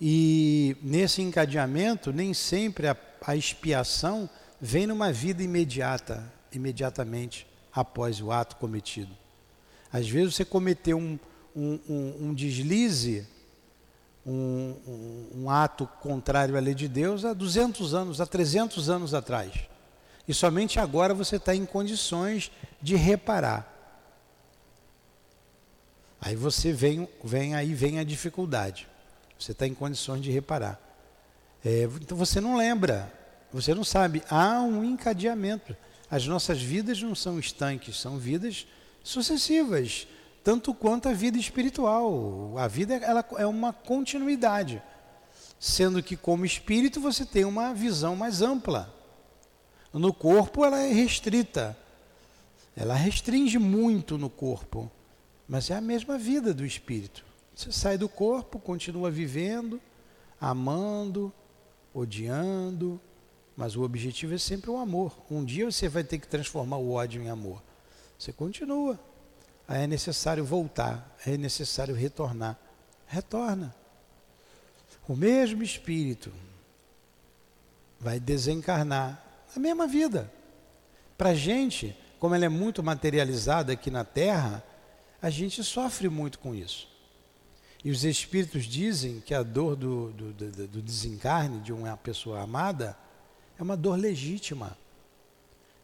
[0.00, 2.96] E nesse encadeamento, nem sempre a,
[3.26, 9.14] a expiação vem numa vida imediata, imediatamente após o ato cometido.
[9.92, 11.18] Às vezes você cometeu um,
[11.54, 13.26] um, um, um deslize,
[14.24, 19.52] um, ato contrário à lei de Deus há 200 anos, há 300 anos atrás.
[20.26, 23.77] E somente agora você está em condições de reparar.
[26.20, 28.88] Aí você vem, vem aí vem a dificuldade.
[29.38, 30.80] Você está em condições de reparar.
[31.64, 33.12] É, então você não lembra,
[33.52, 34.22] você não sabe.
[34.28, 35.76] Há um encadeamento.
[36.10, 38.66] As nossas vidas não são estanques, são vidas
[39.02, 40.06] sucessivas,
[40.42, 42.56] tanto quanto a vida espiritual.
[42.56, 44.82] A vida ela é uma continuidade,
[45.60, 48.94] sendo que como espírito você tem uma visão mais ampla.
[49.92, 51.76] No corpo ela é restrita.
[52.76, 54.90] Ela restringe muito no corpo,
[55.48, 57.24] mas é a mesma vida do espírito.
[57.54, 59.80] Você sai do corpo, continua vivendo,
[60.40, 61.32] amando,
[61.92, 63.00] odiando,
[63.56, 65.18] mas o objetivo é sempre o amor.
[65.30, 67.62] Um dia você vai ter que transformar o ódio em amor.
[68.18, 69.00] Você continua.
[69.66, 72.58] Aí é necessário voltar, é necessário retornar.
[73.06, 73.74] Retorna.
[75.08, 76.32] O mesmo espírito
[77.98, 79.24] vai desencarnar
[79.56, 80.30] a mesma vida.
[81.16, 84.62] Para a gente, como ela é muito materializada aqui na Terra,
[85.20, 86.88] a gente sofre muito com isso.
[87.84, 92.40] E os espíritos dizem que a dor do, do, do, do desencarne de uma pessoa
[92.40, 92.96] amada
[93.58, 94.76] é uma dor legítima.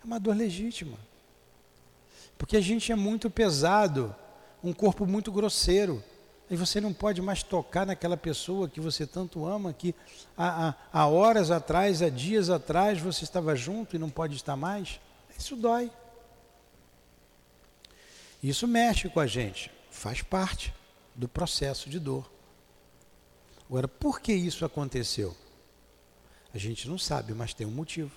[0.03, 0.99] É uma dor legítima.
[2.37, 4.14] Porque a gente é muito pesado,
[4.62, 6.03] um corpo muito grosseiro.
[6.51, 9.95] E você não pode mais tocar naquela pessoa que você tanto ama, que
[10.37, 14.57] há, há, há horas atrás, há dias atrás você estava junto e não pode estar
[14.57, 15.01] mais.
[15.39, 15.91] Isso dói.
[18.45, 20.70] Isso mexe com a gente, faz parte
[21.14, 22.30] do processo de dor.
[23.66, 25.34] Agora, por que isso aconteceu?
[26.53, 28.12] A gente não sabe, mas tem um motivo.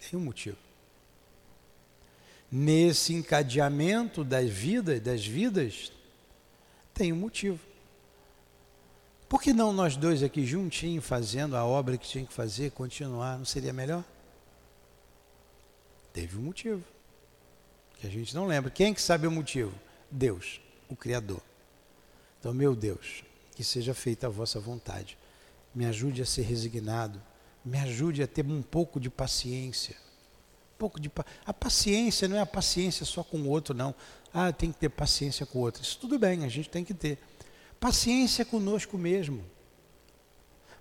[0.00, 0.56] Tem um motivo.
[2.50, 5.92] Nesse encadeamento das vidas, das vidas,
[6.92, 7.60] tem um motivo.
[9.28, 13.38] Por que não nós dois aqui juntinhos fazendo a obra que tinha que fazer, continuar,
[13.38, 14.04] não seria melhor?
[16.12, 16.97] Teve um motivo.
[17.98, 18.70] Que a gente não lembra.
[18.70, 19.74] Quem é que sabe o motivo?
[20.10, 21.42] Deus, o Criador.
[22.38, 23.24] Então, meu Deus,
[23.54, 25.18] que seja feita a vossa vontade.
[25.74, 27.20] Me ajude a ser resignado.
[27.64, 29.96] Me ajude a ter um pouco de paciência.
[30.74, 31.10] Um pouco de
[31.44, 33.94] a paciência não é a paciência só com o outro, não.
[34.32, 35.82] Ah, tem que ter paciência com o outro.
[35.82, 37.18] Isso tudo bem, a gente tem que ter.
[37.80, 39.44] Paciência conosco mesmo.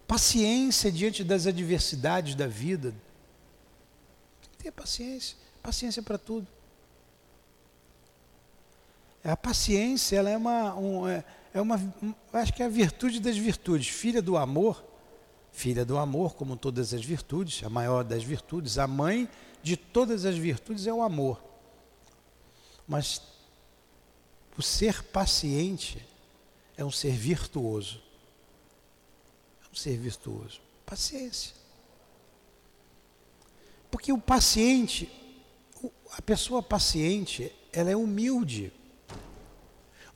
[0.08, 2.92] Paciência diante das adversidades da vida.
[4.42, 5.36] Tem que ter paciência.
[5.64, 6.48] Paciência para tudo.
[9.28, 11.24] A paciência, ela é uma, um, é,
[11.54, 11.76] é uma,
[12.32, 14.82] acho que é a virtude das virtudes, filha do amor,
[15.52, 19.28] filha do amor, como todas as virtudes, a maior das virtudes, a mãe
[19.62, 21.44] de todas as virtudes é o amor.
[22.88, 23.22] Mas
[24.58, 26.08] o ser paciente
[26.78, 28.02] é um ser virtuoso.
[29.62, 30.62] É um ser virtuoso.
[30.86, 31.54] Paciência.
[33.92, 35.12] Porque o paciente,
[36.14, 38.72] a pessoa paciente, ela é humilde.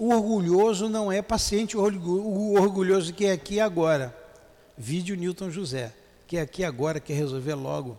[0.02, 4.18] O orgulhoso não é paciente, o orgulhoso que é aqui agora.
[4.76, 5.94] Vídeo Newton José,
[6.26, 7.96] que é aqui agora, quer resolver logo.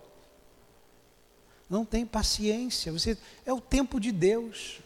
[1.71, 2.91] Não tem paciência.
[2.91, 4.81] Você é o tempo de Deus.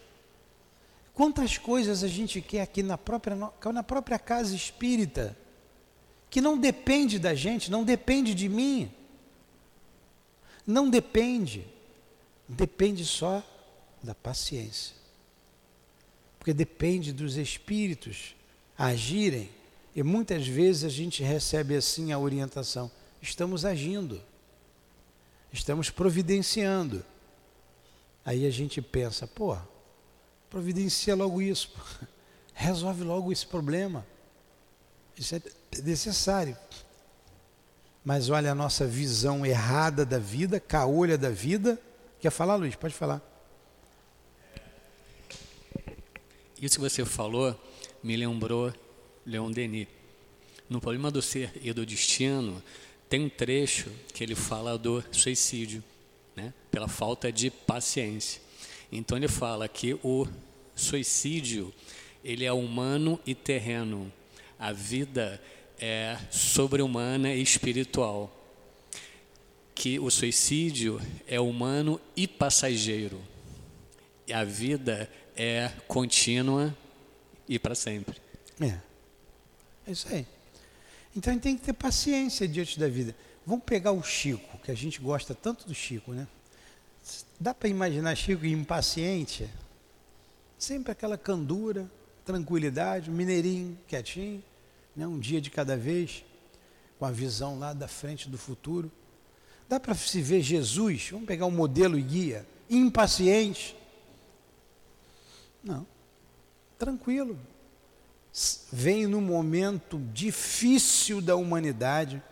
[1.15, 5.35] Quantas coisas a gente quer aqui na própria, na própria casa espírita,
[6.29, 8.93] que não depende da gente, não depende de mim.
[10.67, 11.67] Não depende.
[12.47, 13.43] Depende só
[14.03, 15.06] da paciência.
[16.47, 18.37] Porque depende dos espíritos
[18.79, 19.51] agirem.
[19.97, 22.89] E muitas vezes a gente recebe assim a orientação:
[23.21, 24.23] estamos agindo,
[25.53, 27.05] estamos providenciando.
[28.25, 29.59] Aí a gente pensa, pô,
[30.49, 31.75] Providencia logo isso.
[32.55, 34.07] Resolve logo esse problema.
[35.17, 35.43] Isso é
[35.83, 36.57] necessário.
[38.05, 41.77] Mas olha a nossa visão errada da vida, caolha da vida.
[42.21, 42.77] Quer falar, Luiz?
[42.77, 43.21] Pode falar.
[46.61, 47.59] Isso que você falou
[48.03, 48.73] me lembrou
[49.25, 49.89] Leon Denis.
[50.69, 52.63] No problema do ser e do destino,
[53.09, 55.83] tem um trecho que ele fala do suicídio,
[56.35, 56.53] né?
[56.71, 58.41] pela falta de paciência.
[58.91, 60.27] Então ele fala que o
[60.77, 61.73] Suicídio,
[62.23, 64.13] ele é humano e terreno.
[64.59, 65.43] A vida
[65.81, 68.31] é sobre-humana e espiritual.
[69.75, 73.19] Que o suicídio é humano e passageiro.
[74.27, 76.77] E a vida é contínua
[77.49, 78.21] e para sempre.
[78.61, 78.79] É.
[79.87, 80.27] É isso aí.
[81.15, 83.15] Então a gente tem que ter paciência diante da vida.
[83.47, 86.27] Vamos pegar o Chico, que a gente gosta tanto do Chico, né?
[87.39, 89.49] Dá para imaginar Chico impaciente?
[90.59, 91.89] Sempre aquela candura,
[92.25, 94.43] tranquilidade, mineirinho, quietinho,
[94.97, 95.07] né?
[95.07, 96.25] um dia de cada vez,
[96.99, 98.91] com a visão lá da frente do futuro.
[99.69, 103.77] Dá para se ver Jesus, vamos pegar um modelo e guia, impaciente.
[105.67, 105.85] Não,
[106.79, 107.37] tranquilo.
[108.71, 112.23] Vem no momento difícil da humanidade,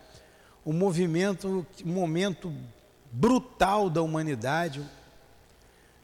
[0.64, 2.54] um movimento, um momento
[3.10, 4.88] brutal da humanidade.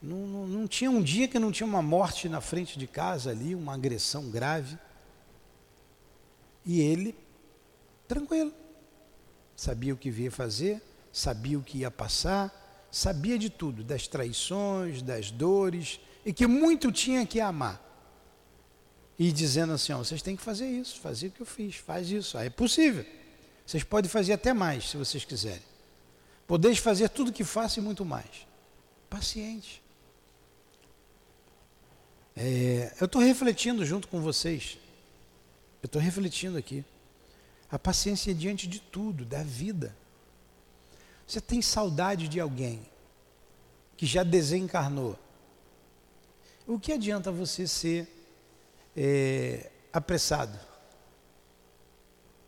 [0.02, 3.30] Não, não, não, tinha um dia que não tinha uma morte na frente de casa
[3.30, 4.76] ali, uma agressão grave.
[6.66, 7.14] E ele,
[8.08, 8.52] tranquilo,
[9.54, 15.00] sabia o que ia fazer, sabia o que ia passar, sabia de tudo, das traições,
[15.00, 17.80] das dores, e que muito tinha que amar.
[19.18, 22.10] E dizendo assim: ó, vocês têm que fazer isso, fazer o que eu fiz, faz
[22.10, 22.38] isso.
[22.38, 23.04] Aí é possível.
[23.66, 25.62] Vocês podem fazer até mais, se vocês quiserem.
[26.46, 28.46] Podeis fazer tudo o que faço e muito mais.
[29.08, 29.82] Paciente.
[32.36, 34.78] É, eu estou refletindo junto com vocês.
[35.82, 36.84] Eu estou refletindo aqui.
[37.70, 39.94] A paciência é diante de tudo, da vida.
[41.26, 42.82] Você tem saudade de alguém
[43.96, 45.16] que já desencarnou.
[46.70, 48.06] O que adianta você ser
[48.96, 50.56] é, apressado?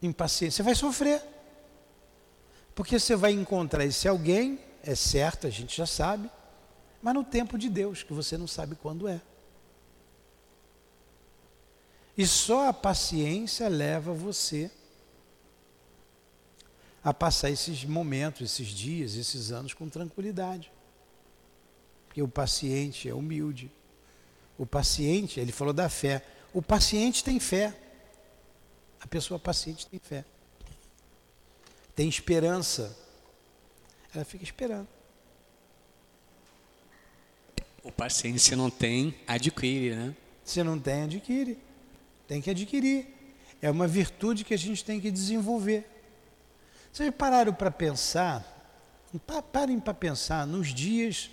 [0.00, 0.54] Impaciente.
[0.54, 1.20] Você vai sofrer.
[2.72, 6.30] Porque você vai encontrar esse alguém, é certo, a gente já sabe,
[7.02, 9.20] mas no tempo de Deus, que você não sabe quando é.
[12.16, 14.70] E só a paciência leva você
[17.02, 20.72] a passar esses momentos, esses dias, esses anos com tranquilidade.
[22.06, 23.68] Porque o paciente é humilde.
[24.58, 26.24] O paciente, ele falou da fé.
[26.52, 27.74] O paciente tem fé.
[29.00, 30.24] A pessoa paciente tem fé
[31.94, 32.96] tem esperança,
[34.14, 34.88] ela fica esperando.
[37.82, 40.16] O paciência não tem, adquire, né?
[40.44, 41.58] Se não tem, adquire.
[42.28, 43.08] Tem que adquirir.
[43.60, 45.88] É uma virtude que a gente tem que desenvolver.
[46.92, 48.48] Vocês pararam para pensar?
[49.52, 51.30] Parem para pensar nos dias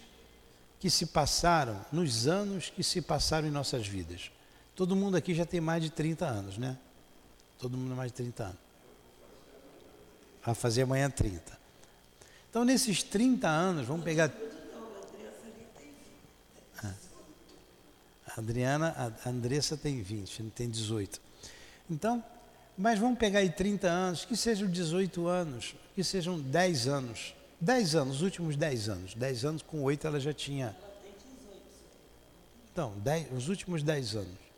[0.79, 4.31] que se passaram, nos anos que se passaram em nossas vidas.
[4.75, 6.77] Todo mundo aqui já tem mais de 30 anos, né?
[7.57, 8.59] Todo mundo mais de 30 anos.
[10.43, 11.59] Vai fazer amanhã 30.
[12.49, 14.31] Então, nesses 30 anos, vamos pegar.
[16.81, 16.93] Ah.
[18.35, 21.19] A Adriana, a Andressa tem 20, não tem 18.
[21.89, 22.23] Então,
[22.77, 27.35] mas vamos pegar aí 30 anos, que sejam 18 anos, que sejam 10 anos.
[27.61, 29.13] 10 anos, os últimos 10 anos.
[29.15, 30.75] 10 anos com 8 ela já tinha.
[32.71, 34.49] Então, 10, os últimos 10 anos.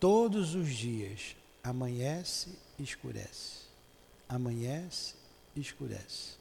[0.00, 3.62] Todos os dias amanhece escurece.
[4.28, 5.14] Amanhece,
[5.54, 6.36] escurece.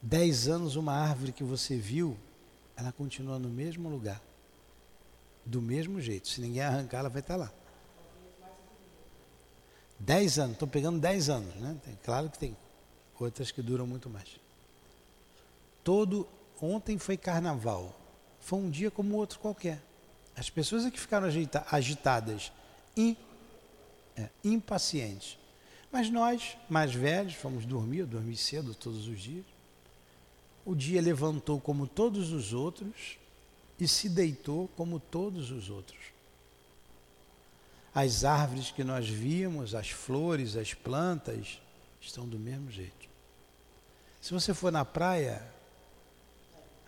[0.00, 2.16] Dez anos, uma árvore que você viu,
[2.76, 4.20] ela continua no mesmo lugar.
[5.44, 6.28] Do mesmo jeito.
[6.28, 7.52] Se ninguém arrancar, ela vai estar lá.
[9.98, 11.76] Dez anos, estou pegando dez anos, né?
[12.02, 12.56] Claro que tem
[13.22, 14.28] outras que duram muito mais.
[15.82, 16.26] Todo.
[16.60, 17.98] Ontem foi carnaval.
[18.40, 19.82] Foi um dia como outro qualquer.
[20.36, 22.52] As pessoas é que ficaram agita, agitadas,
[24.16, 25.38] é, impacientes.
[25.90, 29.44] Mas nós, mais velhos, fomos dormir, eu dormi cedo todos os dias.
[30.64, 33.18] O dia levantou como todos os outros
[33.78, 35.98] e se deitou como todos os outros.
[37.94, 41.60] As árvores que nós víamos, as flores, as plantas,
[42.00, 43.01] estão do mesmo jeito.
[44.22, 45.42] Se você for na praia,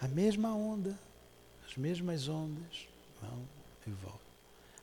[0.00, 0.96] a mesma onda,
[1.68, 2.86] as mesmas ondas
[3.20, 3.42] vão
[3.84, 4.20] e voltam.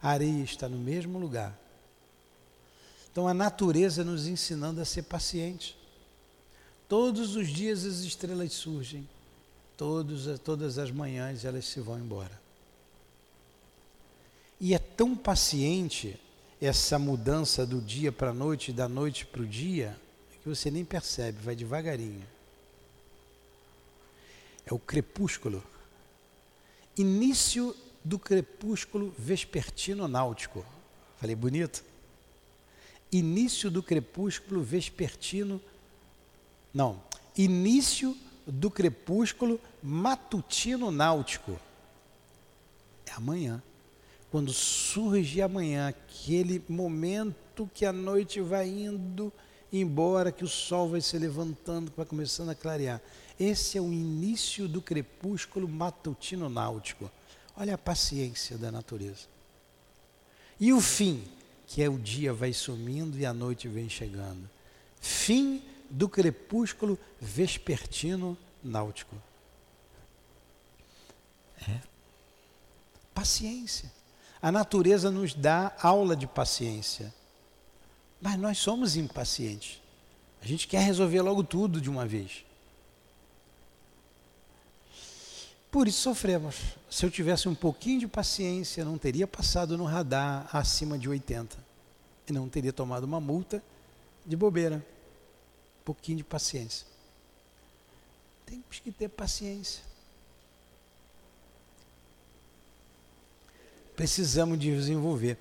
[0.02, 1.58] A areia está no mesmo lugar.
[3.10, 5.78] Então a natureza nos ensinando a ser paciente.
[6.90, 9.08] Todos os dias as estrelas surgem,
[9.78, 12.38] todos, todas as manhãs elas se vão embora.
[14.60, 16.20] E é tão paciente
[16.62, 19.98] essa mudança do dia para a noite, da noite para o dia,
[20.44, 22.28] que você nem percebe, vai devagarinho.
[24.72, 25.62] É o crepúsculo.
[26.98, 30.66] Início do crepúsculo vespertino náutico.
[31.20, 31.84] Falei bonito?
[33.12, 35.62] início do crepúsculo vespertino,
[36.74, 37.02] não,
[37.38, 38.16] início
[38.48, 41.60] do crepúsculo matutino náutico.
[43.06, 43.62] É amanhã.
[44.32, 49.32] Quando surge amanhã, aquele momento que a noite vai indo
[49.74, 53.02] embora, que o sol vai se levantando, vai começando a clarear.
[53.42, 57.10] Esse é o início do crepúsculo matutino náutico.
[57.58, 59.26] Olha a paciência da natureza.
[60.60, 61.24] E o fim,
[61.66, 64.48] que é o dia vai sumindo e a noite vem chegando.
[65.02, 69.16] Fim do crepúsculo vespertino náutico.
[71.68, 71.80] É.
[73.12, 73.92] Paciência.
[74.40, 77.12] A natureza nos dá aula de paciência.
[78.22, 79.82] Mas nós somos impacientes.
[80.44, 82.46] A gente quer resolver logo tudo de uma vez.
[85.72, 86.56] Por isso sofremos.
[86.90, 91.58] Se eu tivesse um pouquinho de paciência, não teria passado no radar acima de 80.
[92.28, 93.64] E não teria tomado uma multa
[94.26, 94.86] de bobeira.
[95.82, 96.86] Um pouquinho de paciência.
[98.46, 99.92] Temos que ter paciência.
[104.02, 105.38] precisamos desenvolver.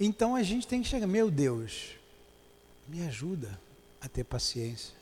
[0.00, 1.90] Então a gente tem que chegar, meu Deus,
[2.88, 3.60] me ajuda
[4.00, 4.94] a ter paciência.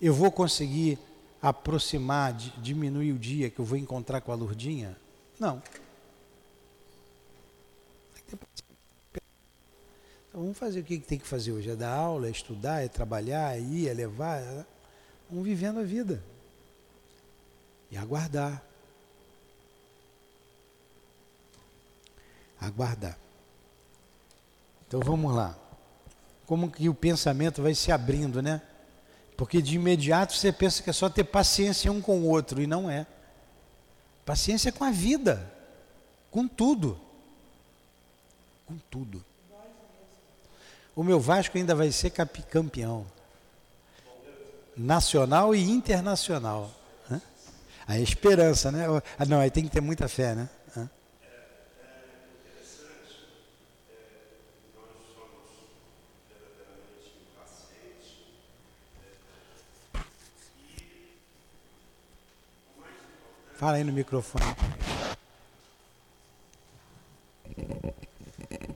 [0.00, 0.98] Eu vou conseguir
[1.40, 4.96] aproximar, diminuir o dia que eu vou encontrar com a Lurdinha?
[5.38, 5.62] Não.
[10.28, 11.70] Então vamos fazer o que tem que fazer hoje?
[11.70, 14.40] É dar aula, é estudar, é trabalhar, é ir, é levar.
[14.40, 14.64] É...
[15.30, 16.22] Vamos vivendo a vida.
[17.90, 18.62] E aguardar.
[22.60, 23.16] aguardar.
[24.86, 25.56] Então vamos lá.
[26.46, 28.62] Como que o pensamento vai se abrindo, né?
[29.38, 32.66] Porque de imediato você pensa que é só ter paciência um com o outro, e
[32.66, 33.06] não é.
[34.26, 35.48] Paciência com a vida,
[36.28, 36.98] com tudo.
[38.66, 39.24] Com tudo.
[40.96, 43.06] O meu Vasco ainda vai ser campeão.
[44.76, 46.72] Nacional e internacional.
[47.86, 48.86] A esperança, né?
[49.28, 50.48] Não, aí tem que ter muita fé, né?
[63.58, 64.44] Fala aí no microfone.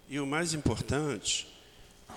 [0.09, 1.47] E o mais importante,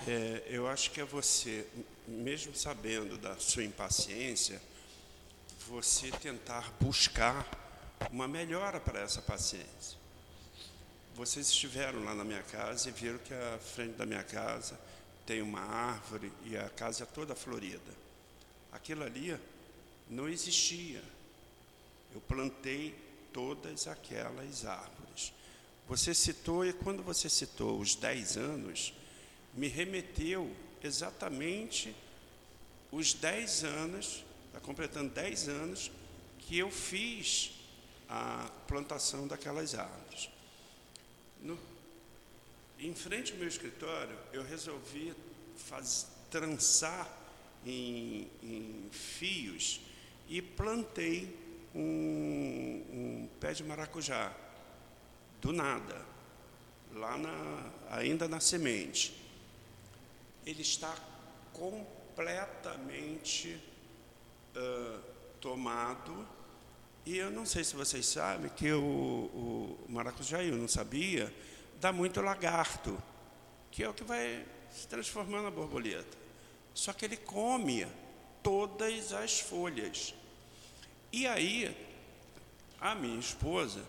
[0.04, 1.64] é, eu acho que é você,
[2.08, 4.60] mesmo sabendo da sua impaciência,
[5.68, 7.48] você tentar buscar
[8.10, 9.96] uma melhora para essa paciência.
[11.14, 14.76] Vocês estiveram lá na minha casa e viram que a frente da minha casa
[15.24, 17.94] tem uma árvore e a casa é toda florida.
[18.72, 19.38] Aquilo ali
[20.10, 21.00] não existia
[22.16, 22.94] eu plantei
[23.30, 25.34] todas aquelas árvores.
[25.86, 28.94] Você citou, e quando você citou os 10 anos,
[29.52, 30.50] me remeteu
[30.82, 31.94] exatamente
[32.90, 35.90] os 10 anos, está completando 10 anos,
[36.38, 37.52] que eu fiz
[38.08, 40.30] a plantação daquelas árvores.
[41.42, 41.58] No,
[42.78, 45.12] em frente ao meu escritório, eu resolvi
[45.54, 47.06] faz, trançar
[47.64, 49.82] em, em fios
[50.28, 51.44] e plantei
[51.76, 54.32] um, um pé de maracujá,
[55.40, 56.04] do nada,
[56.94, 59.14] lá na, ainda na semente.
[60.44, 60.92] Ele está
[61.52, 63.60] completamente
[64.56, 64.98] uh,
[65.40, 66.26] tomado.
[67.04, 71.32] E eu não sei se vocês sabem que o, o maracujá, eu não sabia,
[71.80, 73.00] dá muito lagarto,
[73.70, 76.16] que é o que vai se transformando na borboleta.
[76.74, 77.86] Só que ele come
[78.42, 80.14] todas as folhas.
[81.16, 81.74] E aí,
[82.78, 83.82] a minha esposa,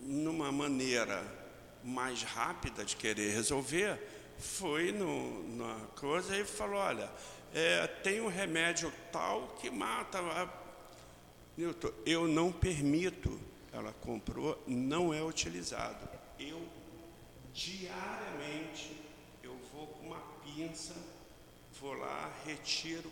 [0.00, 1.24] numa maneira
[1.82, 3.98] mais rápida de querer resolver,
[4.38, 7.10] foi no, na coisa e falou: Olha,
[7.54, 10.18] é, tem um remédio tal que mata.
[11.56, 13.40] Newton, eu não permito.
[13.72, 16.06] Ela comprou, não é utilizado.
[16.38, 16.62] Eu,
[17.54, 18.94] diariamente,
[19.42, 20.94] eu vou com uma pinça,
[21.80, 23.10] vou lá, retiro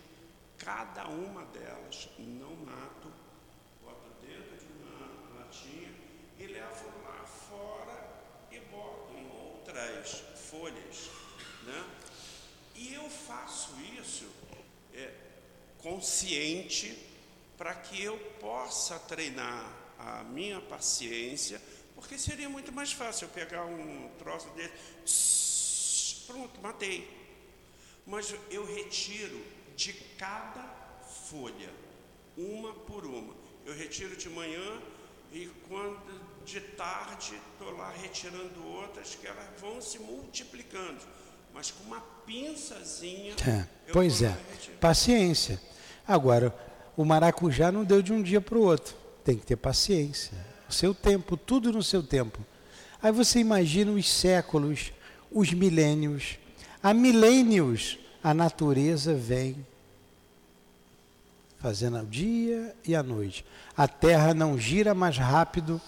[0.58, 3.12] cada uma delas, não mato,
[3.82, 5.94] boto dentro de uma latinha
[6.38, 11.10] e levo lá fora e boto em outras folhas.
[11.64, 11.84] Né?
[12.74, 14.26] E eu faço isso
[14.92, 15.12] é,
[15.78, 16.96] consciente
[17.56, 21.60] para que eu possa treinar a minha paciência,
[21.94, 24.72] porque seria muito mais fácil eu pegar um troço dele,
[26.26, 27.08] pronto, matei.
[28.06, 29.42] Mas eu retiro
[29.76, 30.64] de cada
[31.28, 31.70] folha,
[32.36, 33.34] uma por uma.
[33.64, 34.80] Eu retiro de manhã
[35.32, 41.00] e quando de tarde estou lá retirando outras que elas vão se multiplicando.
[41.52, 43.34] Mas com uma pinçazinha.
[43.46, 44.36] É, pois é,
[44.80, 45.60] paciência.
[46.06, 46.54] Agora,
[46.96, 48.94] o maracujá não deu de um dia para o outro.
[49.24, 50.32] Tem que ter paciência.
[50.68, 52.44] seu tempo, tudo no seu tempo.
[53.02, 54.92] Aí você imagina os séculos,
[55.30, 56.38] os milênios.
[56.82, 59.54] Há milênios a natureza vem
[61.58, 63.44] fazendo o dia e a noite.
[63.76, 65.78] A Terra não gira mais rápido,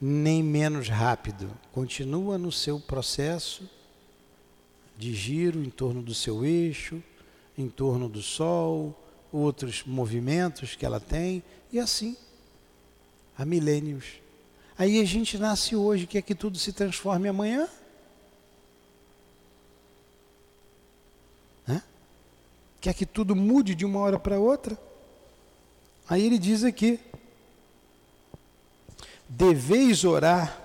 [0.00, 1.50] nem menos rápido.
[1.70, 3.68] Continua no seu processo
[4.96, 7.02] de giro em torno do seu eixo,
[7.58, 8.98] em torno do Sol,
[9.30, 12.16] outros movimentos que ela tem, e assim,
[13.36, 14.04] há milênios.
[14.78, 17.68] Aí a gente nasce hoje, quer que tudo se transforme amanhã?
[22.80, 24.78] Quer que tudo mude de uma hora para outra?
[26.08, 27.00] Aí ele diz aqui:
[29.28, 30.62] deveis orar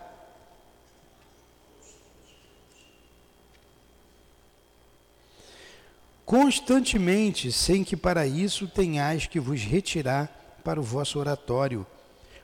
[6.26, 11.86] constantemente, sem que para isso tenhais que vos retirar para o vosso oratório,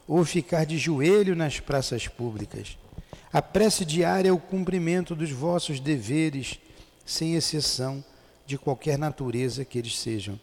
[0.08, 2.78] ou ficar de joelho nas praças públicas.
[3.32, 6.60] A prece diária é o cumprimento dos vossos deveres,
[7.06, 8.04] sem exceção
[8.48, 10.40] de qualquer natureza que eles sejam.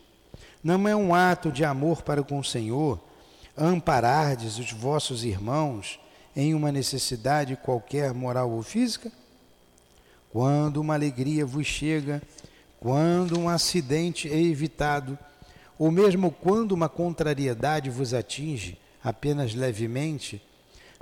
[0.62, 3.00] Não é um ato de amor para com o Senhor
[3.56, 5.98] amparardes os vossos irmãos
[6.36, 9.10] em uma necessidade qualquer moral ou física?
[10.30, 12.22] Quando uma alegria vos chega,
[12.78, 15.18] quando um acidente é evitado,
[15.78, 20.42] ou mesmo quando uma contrariedade vos atinge apenas levemente,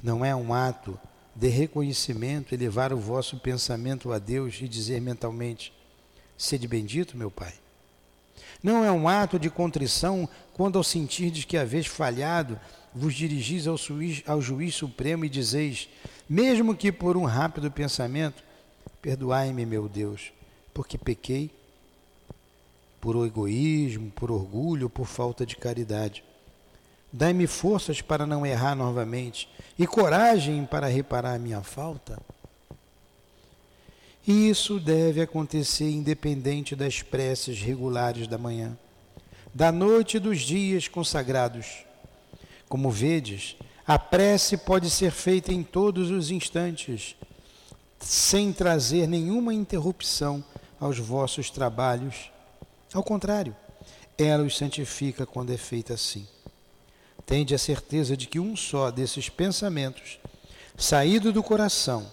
[0.02, 0.98] não é um ato
[1.34, 5.72] de reconhecimento elevar o vosso pensamento a Deus e dizer mentalmente:
[6.42, 7.54] Sede bendito, meu Pai.
[8.60, 12.58] Não é um ato de contrição quando, ao sentirdes que haveis falhado,
[12.92, 15.88] vos dirigis ao juiz, ao juiz supremo e dizeis,
[16.28, 18.42] mesmo que por um rápido pensamento,
[19.00, 20.32] perdoai-me, meu Deus,
[20.74, 21.48] porque pequei
[23.00, 26.24] por egoísmo, por orgulho, por falta de caridade.
[27.12, 32.20] Dai-me forças para não errar novamente e coragem para reparar a minha falta.
[34.26, 38.76] E isso deve acontecer independente das preces regulares da manhã,
[39.52, 41.84] da noite e dos dias consagrados.
[42.68, 43.56] Como vedes,
[43.86, 47.16] a prece pode ser feita em todos os instantes,
[47.98, 50.44] sem trazer nenhuma interrupção
[50.80, 52.32] aos vossos trabalhos
[52.92, 53.56] ao contrário,
[54.18, 56.26] ela os santifica quando é feita assim.
[57.24, 60.18] Tende a certeza de que um só desses pensamentos,
[60.76, 62.12] saído do coração,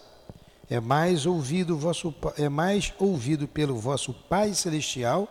[0.70, 5.28] é mais ouvido vosso é mais ouvido pelo vosso Pai celestial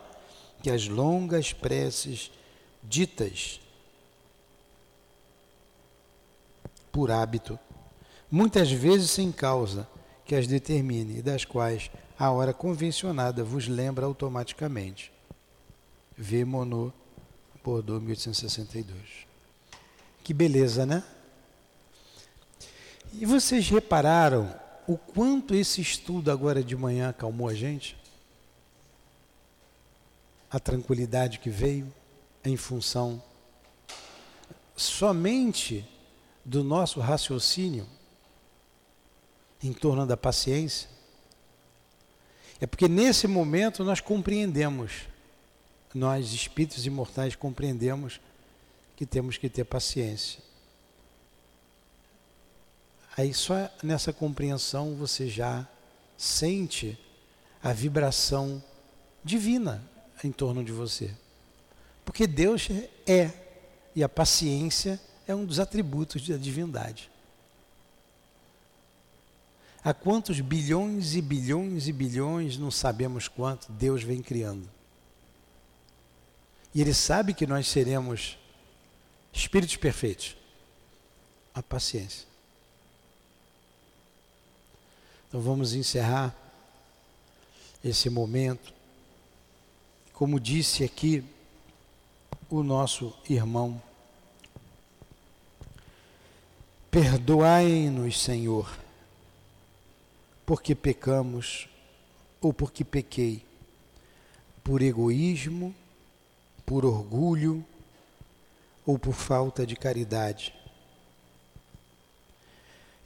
[0.61, 2.29] que as longas preces
[2.83, 3.61] ditas
[6.91, 7.57] por hábito,
[8.29, 9.87] muitas vezes sem causa
[10.25, 15.11] que as determine e das quais a hora convencionada vos lembra automaticamente.
[16.17, 16.43] V.
[16.43, 16.93] Monod,
[17.63, 19.25] Bordeaux, 1862.
[20.21, 21.01] Que beleza, né?
[23.13, 24.53] E vocês repararam
[24.89, 27.95] o quanto esse estudo agora de manhã acalmou a gente?
[30.49, 31.93] A tranquilidade que veio
[32.43, 33.21] em função
[34.75, 35.87] somente
[36.43, 37.85] do nosso raciocínio
[39.61, 40.89] em torno da paciência.
[42.59, 45.07] É porque nesse momento nós compreendemos
[45.93, 48.19] nós, espíritos imortais, compreendemos
[48.95, 50.48] que temos que ter paciência.
[53.19, 55.67] Aí só nessa compreensão você já
[56.17, 56.97] sente
[57.61, 58.63] a vibração
[59.21, 59.83] divina
[60.23, 61.13] em torno de você.
[62.05, 62.69] Porque Deus
[63.05, 63.29] é,
[63.93, 64.97] e a paciência
[65.27, 67.11] é um dos atributos da divindade.
[69.83, 74.69] Há quantos bilhões e bilhões e bilhões, não sabemos quanto, Deus vem criando.
[76.73, 78.37] E Ele sabe que nós seremos
[79.33, 80.37] espíritos perfeitos.
[81.53, 82.28] A paciência.
[85.29, 86.35] Então vamos encerrar
[87.85, 88.73] esse momento.
[90.11, 91.23] Como disse aqui
[92.49, 93.79] o nosso irmão,
[96.89, 98.75] perdoai-nos, Senhor,
[100.47, 101.69] porque pecamos
[102.41, 103.45] ou porque pequei,
[104.63, 105.75] por egoísmo,
[106.65, 107.63] por orgulho
[108.83, 110.55] ou por falta de caridade.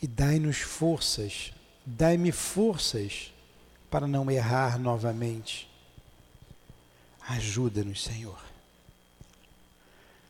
[0.02, 1.52] E dai-nos forças,
[1.86, 3.32] dai-me forças
[3.90, 5.70] para não errar novamente.
[7.28, 8.40] Ajuda-nos, Senhor.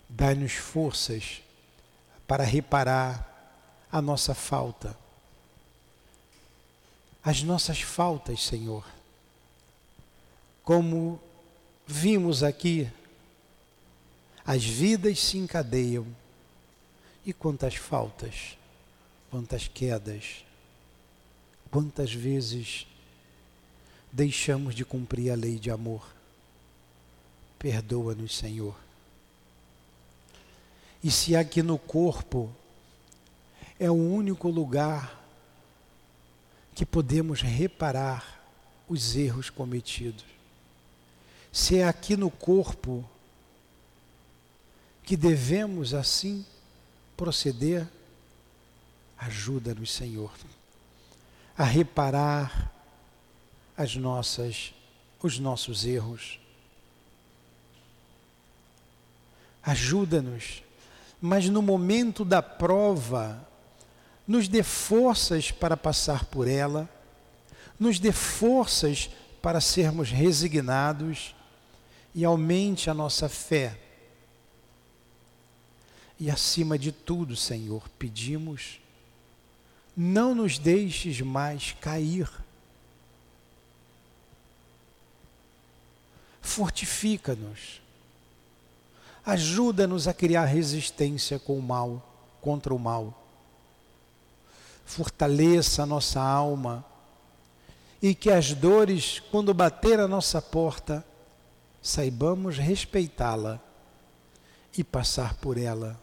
[0.09, 1.41] Dai-nos forças
[2.27, 3.29] para reparar
[3.91, 4.97] a nossa falta,
[7.23, 8.85] as nossas faltas, Senhor.
[10.63, 11.21] Como
[11.85, 12.89] vimos aqui
[14.45, 16.05] as vidas se encadeiam
[17.25, 18.57] E quantas faltas,
[19.31, 20.43] quantas quedas,
[21.73, 22.85] quantas vezes
[24.11, 26.07] deixamos de cumprir a lei de amor.
[27.57, 28.75] Perdoa-nos, Senhor.
[31.03, 32.53] E se aqui no corpo
[33.79, 35.19] é o único lugar
[36.75, 38.45] que podemos reparar
[38.87, 40.25] os erros cometidos,
[41.51, 43.03] se é aqui no corpo
[45.01, 46.45] que devemos assim
[47.17, 47.89] proceder,
[49.17, 50.31] ajuda-nos, Senhor,
[51.57, 52.71] a reparar
[53.77, 54.73] as nossas
[55.23, 56.37] os nossos erros.
[59.63, 60.61] Ajuda-nos,
[61.21, 63.47] mas no momento da prova,
[64.27, 66.89] nos dê forças para passar por ela,
[67.79, 69.09] nos dê forças
[69.41, 71.33] para sermos resignados
[72.13, 73.79] e aumente a nossa fé.
[76.19, 78.79] E acima de tudo, Senhor, pedimos,
[79.95, 82.29] não nos deixes mais cair.
[86.41, 87.81] Fortifica-nos.
[89.25, 92.01] Ajuda-nos a criar resistência com o mal,
[92.41, 93.21] contra o mal.
[94.85, 96.85] Fortaleça a nossa alma
[98.01, 101.05] e que as dores, quando bater a nossa porta,
[101.81, 103.61] saibamos respeitá-la
[104.77, 105.99] e passar por ela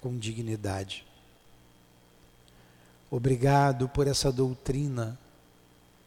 [0.00, 1.07] com dignidade.
[3.10, 5.18] Obrigado por essa doutrina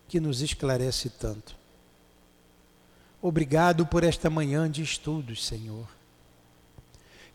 [0.08, 1.56] que nos esclarece tanto.
[3.22, 5.88] Obrigado por esta manhã de estudos, Senhor.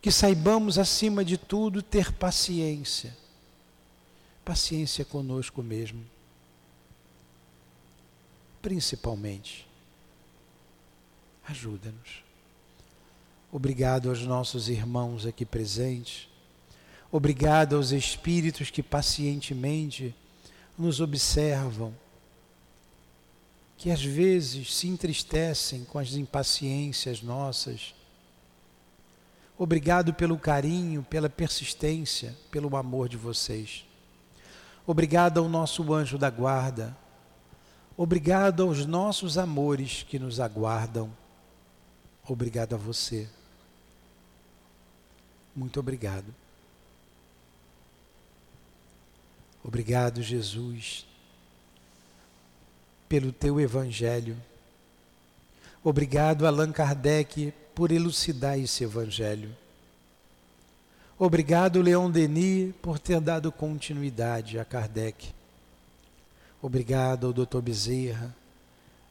[0.01, 3.15] Que saibamos, acima de tudo, ter paciência.
[4.45, 6.05] Paciência conosco mesmo.
[8.61, 9.67] Principalmente.
[11.45, 12.23] Ajuda-nos.
[13.51, 16.29] Obrigado aos nossos irmãos aqui presentes
[17.11, 20.13] Obrigado aos espíritos que pacientemente
[20.77, 21.93] nos observam,
[23.77, 27.95] que às vezes se entristecem com as impaciências nossas.
[29.57, 33.85] Obrigado pelo carinho, pela persistência, pelo amor de vocês.
[34.85, 36.95] Obrigado ao nosso anjo da guarda.
[37.95, 41.11] Obrigado aos nossos amores que nos aguardam.
[42.27, 43.27] Obrigado a você.
[45.55, 46.46] Muito obrigado.
[49.67, 51.05] Obrigado, Jesus,
[53.09, 54.37] pelo teu evangelho.
[55.83, 59.53] Obrigado, Allan Kardec, por elucidar esse evangelho.
[61.19, 65.33] Obrigado, Leon Denis, por ter dado continuidade a Kardec.
[66.61, 67.59] Obrigado ao Dr.
[67.59, 68.33] Bezerra,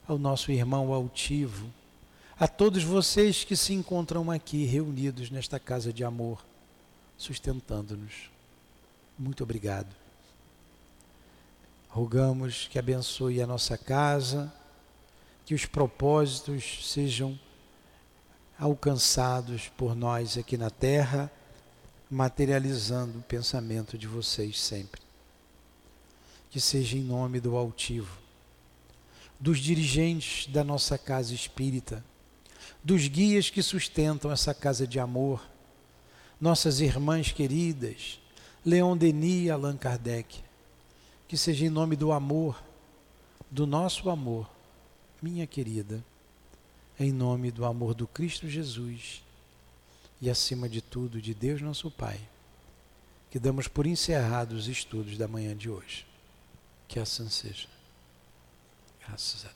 [0.09, 1.71] ao nosso irmão altivo,
[2.41, 6.43] a todos vocês que se encontram aqui reunidos nesta casa de amor,
[7.19, 8.31] sustentando-nos.
[9.19, 10.06] Muito obrigado.
[11.97, 14.53] Rogamos que abençoe a nossa casa,
[15.47, 17.41] que os propósitos sejam
[18.59, 21.33] alcançados por nós aqui na terra,
[22.11, 25.01] materializando o pensamento de vocês sempre.
[26.51, 28.19] Que seja em nome do altivo,
[29.41, 32.05] dos dirigentes da nossa casa espírita,
[32.85, 35.43] dos guias que sustentam essa casa de amor,
[36.39, 38.21] nossas irmãs queridas,
[38.63, 40.45] Leon Denis e Allan Kardec,
[41.29, 42.63] que seja em nome do amor,
[43.51, 44.49] do nosso amor,
[45.21, 46.05] minha querida,
[46.99, 49.23] em nome do amor do Cristo Jesus
[50.21, 52.21] e acima de tudo de Deus nosso Pai,
[53.31, 56.07] que damos por encerrados os estudos da manhã de hoje.
[56.89, 57.69] Que assim seja.
[59.01, 59.56] Graças a Deus.